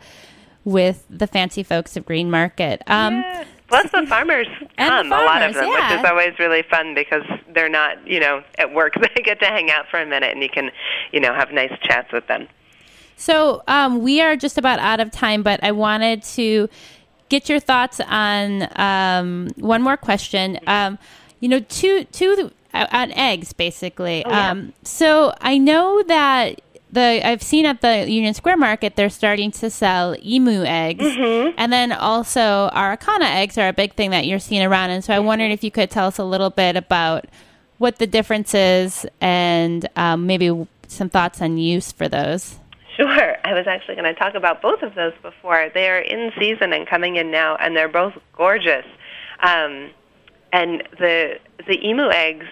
with 0.65 1.05
the 1.09 1.27
fancy 1.27 1.63
folks 1.63 1.97
of 1.97 2.05
Green 2.05 2.31
Market. 2.31 2.83
Um. 2.87 3.25
Plus, 3.69 3.91
the 3.91 4.07
farmers 4.07 4.47
And 4.79 5.11
the 5.11 5.15
come, 5.17 5.23
a 5.23 5.25
lot 5.25 5.43
of 5.43 5.55
them, 5.55 5.69
yeah. 5.69 5.91
which 5.91 6.01
is 6.01 6.11
always 6.11 6.39
really 6.39 6.63
fun 6.63 6.95
because 6.95 7.25
they're 7.53 7.69
not, 7.69 8.07
you 8.07 8.21
know, 8.21 8.43
at 8.59 8.73
work. 8.73 8.95
They 9.17 9.23
get 9.23 9.41
to 9.41 9.47
hang 9.47 9.71
out 9.71 9.87
for 9.91 10.01
a 10.01 10.07
minute 10.07 10.33
and 10.33 10.43
you 10.43 10.49
can, 10.49 10.71
you 11.11 11.21
know, 11.21 11.35
have 11.35 11.51
nice 11.51 11.73
chats 11.83 12.13
with 12.13 12.27
them. 12.27 12.49
So 13.17 13.63
um, 13.67 14.03
we 14.03 14.21
are 14.21 14.37
just 14.37 14.59
about 14.59 14.79
out 14.79 15.01
of 15.01 15.11
time, 15.11 15.43
but 15.43 15.65
I 15.65 15.73
wanted 15.73 16.23
to 16.23 16.69
get 17.29 17.49
your 17.49 17.61
thoughts 17.61 18.01
on 18.01 18.69
um, 18.79 19.49
one 19.57 19.83
more 19.83 19.97
question. 19.97 20.61
Um, 20.67 20.99
you 21.41 21.49
know, 21.49 21.61
two 21.61 22.05
two 22.05 22.51
on 22.93 23.13
eggs, 23.13 23.53
basically. 23.53 24.21
yeah. 24.27 24.51
um, 24.51 24.73
so 24.83 25.35
I 25.41 25.59
know 25.59 26.03
that. 26.05 26.61
The, 26.89 27.21
I've 27.27 27.43
seen 27.43 27.67
at 27.67 27.83
the 27.83 28.09
Union 28.09 28.33
Square 28.33 28.57
Market 28.59 28.97
they're 28.97 29.11
starting 29.11 29.51
to 29.51 29.69
sell 29.69 30.17
emu 30.25 30.63
eggs, 30.63 31.05
and 31.05 31.71
then 31.71 31.93
also 31.93 32.71
Araucana 32.73 33.25
eggs 33.25 33.59
are 33.59 33.69
a 33.69 33.73
big 33.73 33.95
thing 33.95 34.13
that 34.13 34.25
you're 34.27 34.39
seeing 34.39 34.63
around. 34.63 34.91
And 34.91 35.05
so 35.05 35.13
I 35.13 35.19
wondered 35.19 35.51
if 35.51 35.63
you 35.65 35.71
could 35.71 35.91
tell 35.91 36.07
us 36.07 36.19
a 36.19 36.25
little 36.25 36.49
bit 36.49 36.75
about 36.77 37.27
what 37.79 37.99
the 37.99 38.07
difference 38.07 38.55
is 38.55 39.05
and 39.21 39.87
um, 39.97 40.27
maybe 40.27 40.67
some 40.87 41.11
thoughts 41.11 41.43
on 41.43 41.59
use 41.59 41.93
for 41.93 42.09
those. 42.09 42.59
Sure. 42.97 43.37
I 43.45 43.53
was 43.53 43.67
actually 43.67 43.97
going 43.97 44.13
to 44.13 44.19
talk 44.19 44.35
about 44.35 44.63
both 44.63 44.83
of 44.83 44.95
those 44.95 45.13
before. 45.23 45.71
They 45.75 45.91
are 45.91 45.99
in 45.99 46.33
season 46.39 46.73
and 46.73 46.87
coming 46.89 47.17
in 47.17 47.31
now, 47.31 47.57
and 47.57 47.77
they're 47.77 47.89
both 47.89 48.15
gorgeous. 48.35 48.87
Um, 49.41 49.91
and 50.53 50.83
the 50.99 51.39
the 51.67 51.87
emu 51.87 52.09
eggs. 52.11 52.47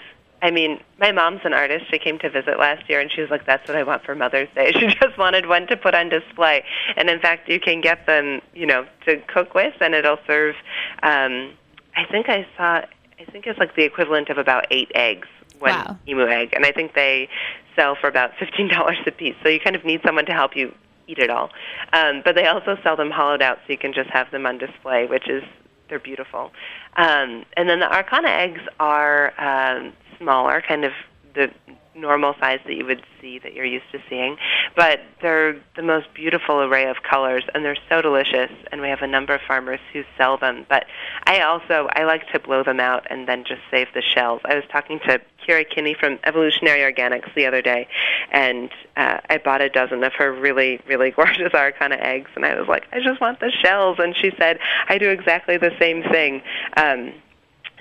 I 0.45 0.51
mean, 0.51 0.79
my 1.01 1.11
mom's 1.11 1.41
an 1.45 1.55
artist. 1.55 1.87
She 1.91 1.99
came 1.99 2.19
to 2.19 2.29
visit 2.29 2.59
last 2.59 2.87
year, 2.91 3.01
and 3.01 3.11
she 3.11 3.23
was 3.23 3.31
like, 3.31 3.47
"That's 3.47 3.67
what 3.67 3.79
I 3.79 3.83
want 3.83 4.05
for 4.05 4.15
Mother's 4.15 4.49
Day." 4.55 4.73
She 4.79 4.87
just 4.89 5.17
wanted 5.17 5.47
one 5.47 5.67
to 5.69 5.77
put 5.77 5.95
on 5.95 6.11
display, 6.11 6.63
and 6.97 7.09
in 7.09 7.19
fact, 7.19 7.49
you 7.49 7.59
can 7.59 7.81
get 7.81 8.05
them, 8.07 8.43
you 8.53 8.67
know, 8.67 8.87
to 9.07 9.17
cook 9.23 9.55
with, 9.55 9.73
and 9.81 9.95
it'll 9.95 10.19
serve. 10.27 10.55
Um, 11.03 11.55
I 11.97 12.05
think 12.11 12.29
I 12.29 12.47
saw. 12.59 12.85
I 13.19 13.25
think 13.33 13.47
it's 13.47 13.59
like 13.59 13.75
the 13.75 13.85
equivalent 13.85 14.29
of 14.29 14.37
about 14.37 14.67
eight 14.71 14.93
eggs 14.95 15.29
one 15.61 15.71
Wow. 15.71 15.99
emu 16.07 16.27
egg, 16.29 16.53
and 16.53 16.67
I 16.67 16.73
think 16.73 16.95
they 16.95 17.29
sell 17.75 17.97
for 17.99 18.09
about 18.09 18.33
fifteen 18.39 18.69
dollars 18.77 18.99
a 19.07 19.13
piece. 19.13 19.37
So 19.43 19.49
you 19.49 19.61
kind 19.61 19.75
of 19.75 19.85
need 19.87 20.03
someone 20.05 20.27
to 20.27 20.33
help 20.33 20.55
you 20.55 20.75
eat 21.07 21.19
it 21.19 21.31
all. 21.31 21.51
Um, 21.95 22.21
but 22.23 22.35
they 22.35 22.47
also 22.47 22.77
sell 22.83 22.97
them 22.97 23.11
hollowed 23.11 23.41
out, 23.41 23.59
so 23.67 23.73
you 23.73 23.79
can 23.79 23.95
just 23.95 24.11
have 24.11 24.31
them 24.31 24.45
on 24.45 24.59
display, 24.59 25.07
which 25.07 25.27
is 25.27 25.43
they're 25.89 25.99
beautiful. 25.99 26.51
Um, 26.97 27.45
and 27.57 27.69
then 27.69 27.81
the 27.81 27.87
Araucana 27.87 28.29
eggs 28.29 28.61
are 28.81 29.33
um, 29.39 29.93
smaller, 30.25 30.63
kind 30.67 30.85
of 30.85 30.93
the 31.35 31.51
normal 31.97 32.35
size 32.41 32.59
that 32.67 32.75
you 32.75 32.85
would 32.85 33.03
see 33.21 33.39
that 33.39 33.55
you're 33.55 33.65
used 33.65 33.91
to 33.93 34.01
seeing, 34.09 34.37
but 34.77 35.01
they're 35.23 35.57
the 35.77 35.83
most 35.83 36.13
beautiful 36.15 36.61
array 36.61 36.89
of 36.89 36.97
colors 37.09 37.45
and 37.55 37.65
they're 37.65 37.77
so 37.89 38.03
delicious 38.03 38.51
and 38.73 38.81
we 38.81 38.89
have 38.89 39.03
a 39.03 39.07
number 39.07 39.35
of 39.35 39.41
farmers 39.47 39.81
who 39.93 40.03
sell 40.19 40.37
them. 40.37 40.67
But 40.69 40.87
I 41.25 41.41
also 41.41 41.89
I 41.93 42.05
like 42.05 42.27
to 42.33 42.41
blow 42.41 42.65
them 42.65 42.81
out 42.81 43.07
and 43.11 43.29
then 43.29 43.45
just 43.45 43.61
save 43.71 43.89
the 43.95 44.03
shells. 44.03 44.41
I 44.45 44.55
was 44.55 44.65
talking 44.71 44.99
to 45.07 45.21
Kira 45.47 45.69
Kinney 45.69 45.95
from 45.95 46.19
Evolutionary 46.25 46.81
Organics 46.93 47.33
the 47.35 47.47
other 47.47 47.63
day 47.63 47.87
and 48.33 48.71
uh, 48.97 49.19
I 49.31 49.39
bought 49.39 49.61
a 49.61 49.69
dozen 49.69 50.03
of 50.03 50.13
her 50.15 50.33
really, 50.33 50.81
really 50.89 51.11
gorgeous 51.17 51.53
Araucana 51.53 52.01
eggs 52.01 52.31
and 52.35 52.45
I 52.45 52.59
was 52.59 52.69
like, 52.69 52.87
I 52.93 53.01
just 53.01 53.21
want 53.21 53.41
the 53.41 53.53
shells 53.63 53.99
and 54.01 54.17
she 54.17 54.33
said, 54.39 54.59
I 54.89 54.99
do 54.99 55.11
exactly 55.11 55.59
the 55.59 55.73
same 55.79 56.03
thing. 56.03 56.43
Um, 56.77 57.13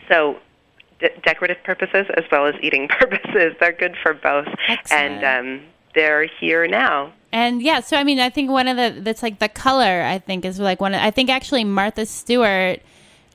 so 0.10 0.38
de- 1.03 1.21
decorative 1.21 1.61
purposes 1.63 2.07
as 2.17 2.23
well 2.31 2.47
as 2.47 2.55
eating 2.61 2.87
purposes. 2.99 3.53
They're 3.59 3.73
good 3.73 3.95
for 4.01 4.13
both, 4.13 4.47
Excellent. 4.67 5.23
and 5.23 5.59
um, 5.59 5.65
they're 5.93 6.25
here 6.39 6.67
now. 6.67 7.13
And 7.31 7.61
yeah, 7.61 7.79
so 7.79 7.97
I 7.97 8.03
mean, 8.03 8.19
I 8.19 8.29
think 8.29 8.49
one 8.49 8.67
of 8.67 8.77
the 8.77 9.01
that's 9.01 9.23
like 9.23 9.39
the 9.39 9.49
color. 9.49 10.03
I 10.03 10.19
think 10.19 10.45
is 10.45 10.59
like 10.59 10.79
one. 10.79 10.93
Of, 10.93 11.01
I 11.01 11.11
think 11.11 11.29
actually 11.29 11.63
Martha 11.63 12.05
Stewart 12.05 12.79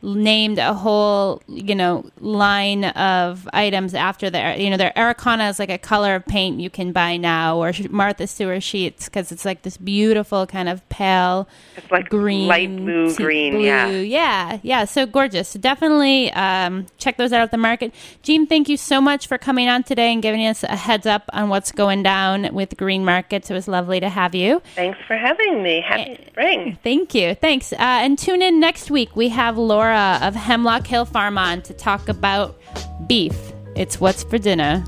named 0.03 0.59
a 0.59 0.73
whole 0.75 1.43
you 1.49 1.75
know 1.75 2.05
line 2.21 2.85
of 2.85 3.49
items 3.53 3.95
after 3.95 4.31
their 4.31 4.57
you 4.57 4.71
know 4.71 4.77
their 4.77 4.93
Araucana 4.97 5.51
is 5.51 5.59
like 5.59 5.71
a 5.71 5.79
color 5.79 6.15
of 6.15 6.25
paint 6.27 6.61
you 6.61 6.71
can 6.71 6.93
buy 6.93 7.17
now 7.17 7.59
or 7.59 7.73
Martha 7.91 8.27
Stewart 8.27 8.63
sheets 8.63 9.07
because 9.07 9.33
it's 9.33 9.45
like 9.45 9.63
this 9.63 9.77
beautiful 9.77 10.47
kind 10.47 10.69
of 10.69 10.87
pale 10.89 11.49
It's 11.77 11.91
like 11.91 12.09
green 12.09 12.47
light 12.49 12.75
blue, 12.77 13.15
green, 13.15 13.55
blue. 13.55 13.65
yeah. 13.65 13.89
yeah 13.91 14.59
yeah 14.63 14.85
so 14.85 15.07
gorgeous 15.07 15.49
so 15.49 15.59
definitely 15.59 16.33
um, 16.33 16.87
check 16.99 17.17
those 17.17 17.33
out 17.33 17.43
at 17.43 17.51
the 17.51 17.59
market 17.59 17.93
Jeanne 18.23 18.47
thank 18.47 18.69
you 18.69 18.77
so 18.77 19.01
much 19.01 19.27
for 19.27 19.39
coming 19.39 19.69
on 19.69 19.83
today 19.83 20.13
and 20.13 20.23
giving 20.23 20.47
us 20.47 20.63
a 20.63 20.77
heads 20.77 21.07
up 21.07 21.25
on 21.33 21.49
what's 21.49 21.73
going 21.73 22.03
down 22.03 22.55
with 22.55 22.77
Greenmarkets 22.77 23.51
it 23.51 23.55
was 23.55 23.69
lovely 23.69 24.01
to 24.01 24.09
have 24.09 24.35
you 24.35 24.63
Thanks 24.75 24.99
for 25.07 25.17
having 25.17 25.63
me. 25.63 25.81
Happy 25.87 26.19
spring. 26.29 26.79
Thank 26.85 27.15
you. 27.15 27.35
Thanks. 27.35 27.73
Uh, 27.73 27.77
and 27.79 28.19
tune 28.19 28.43
in 28.43 28.61
next 28.61 28.91
week. 28.91 29.17
We 29.17 29.29
have 29.31 29.57
Laura 29.89 30.19
of 30.21 30.35
Hemlock 30.35 30.87
Hill 30.87 31.07
Farm 31.07 31.39
on 31.39 31.63
to 31.63 31.73
talk 31.73 32.11
about 32.11 32.61
beef. 33.07 33.35
It's 33.75 33.99
what's 33.99 34.23
for 34.23 34.37
dinner. 34.37 34.85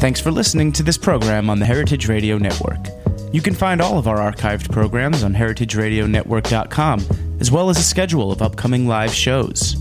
Thanks 0.00 0.20
for 0.20 0.32
listening 0.32 0.72
to 0.72 0.82
this 0.82 0.98
program 0.98 1.48
on 1.48 1.60
the 1.60 1.64
Heritage 1.64 2.08
Radio 2.08 2.38
Network. 2.38 2.88
You 3.32 3.40
can 3.40 3.54
find 3.54 3.80
all 3.80 3.98
of 3.98 4.08
our 4.08 4.18
archived 4.18 4.72
programs 4.72 5.22
on 5.22 5.32
heritageradionetwork.com, 5.32 7.36
as 7.38 7.52
well 7.52 7.70
as 7.70 7.78
a 7.78 7.84
schedule 7.84 8.32
of 8.32 8.42
upcoming 8.42 8.88
live 8.88 9.14
shows. 9.14 9.76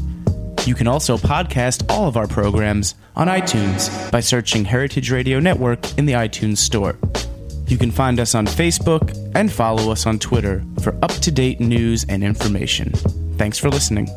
You 0.68 0.76
can 0.76 0.88
also 0.88 1.18
podcast 1.18 1.90
all 1.90 2.08
of 2.08 2.18
our 2.18 2.28
programs 2.28 2.94
on 3.16 3.28
iTunes 3.28 4.12
by 4.12 4.20
searching 4.20 4.64
Heritage 4.64 5.10
Radio 5.10 5.40
Network 5.40 5.98
in 5.98 6.06
the 6.06 6.14
iTunes 6.14 6.58
Store. 6.58 6.96
You 7.68 7.78
can 7.78 7.92
find 7.92 8.20
us 8.20 8.36
on 8.36 8.46
Facebook 8.46 9.16
and 9.36 9.52
follow 9.52 9.92
us 9.92 10.06
on 10.06 10.20
Twitter 10.20 10.64
for 10.82 10.98
up 11.02 11.12
to 11.12 11.32
date 11.32 11.60
news 11.60 12.06
and 12.10 12.24
information. 12.24 12.92
Thanks 13.38 13.58
for 13.58 13.70
listening. 13.70 14.10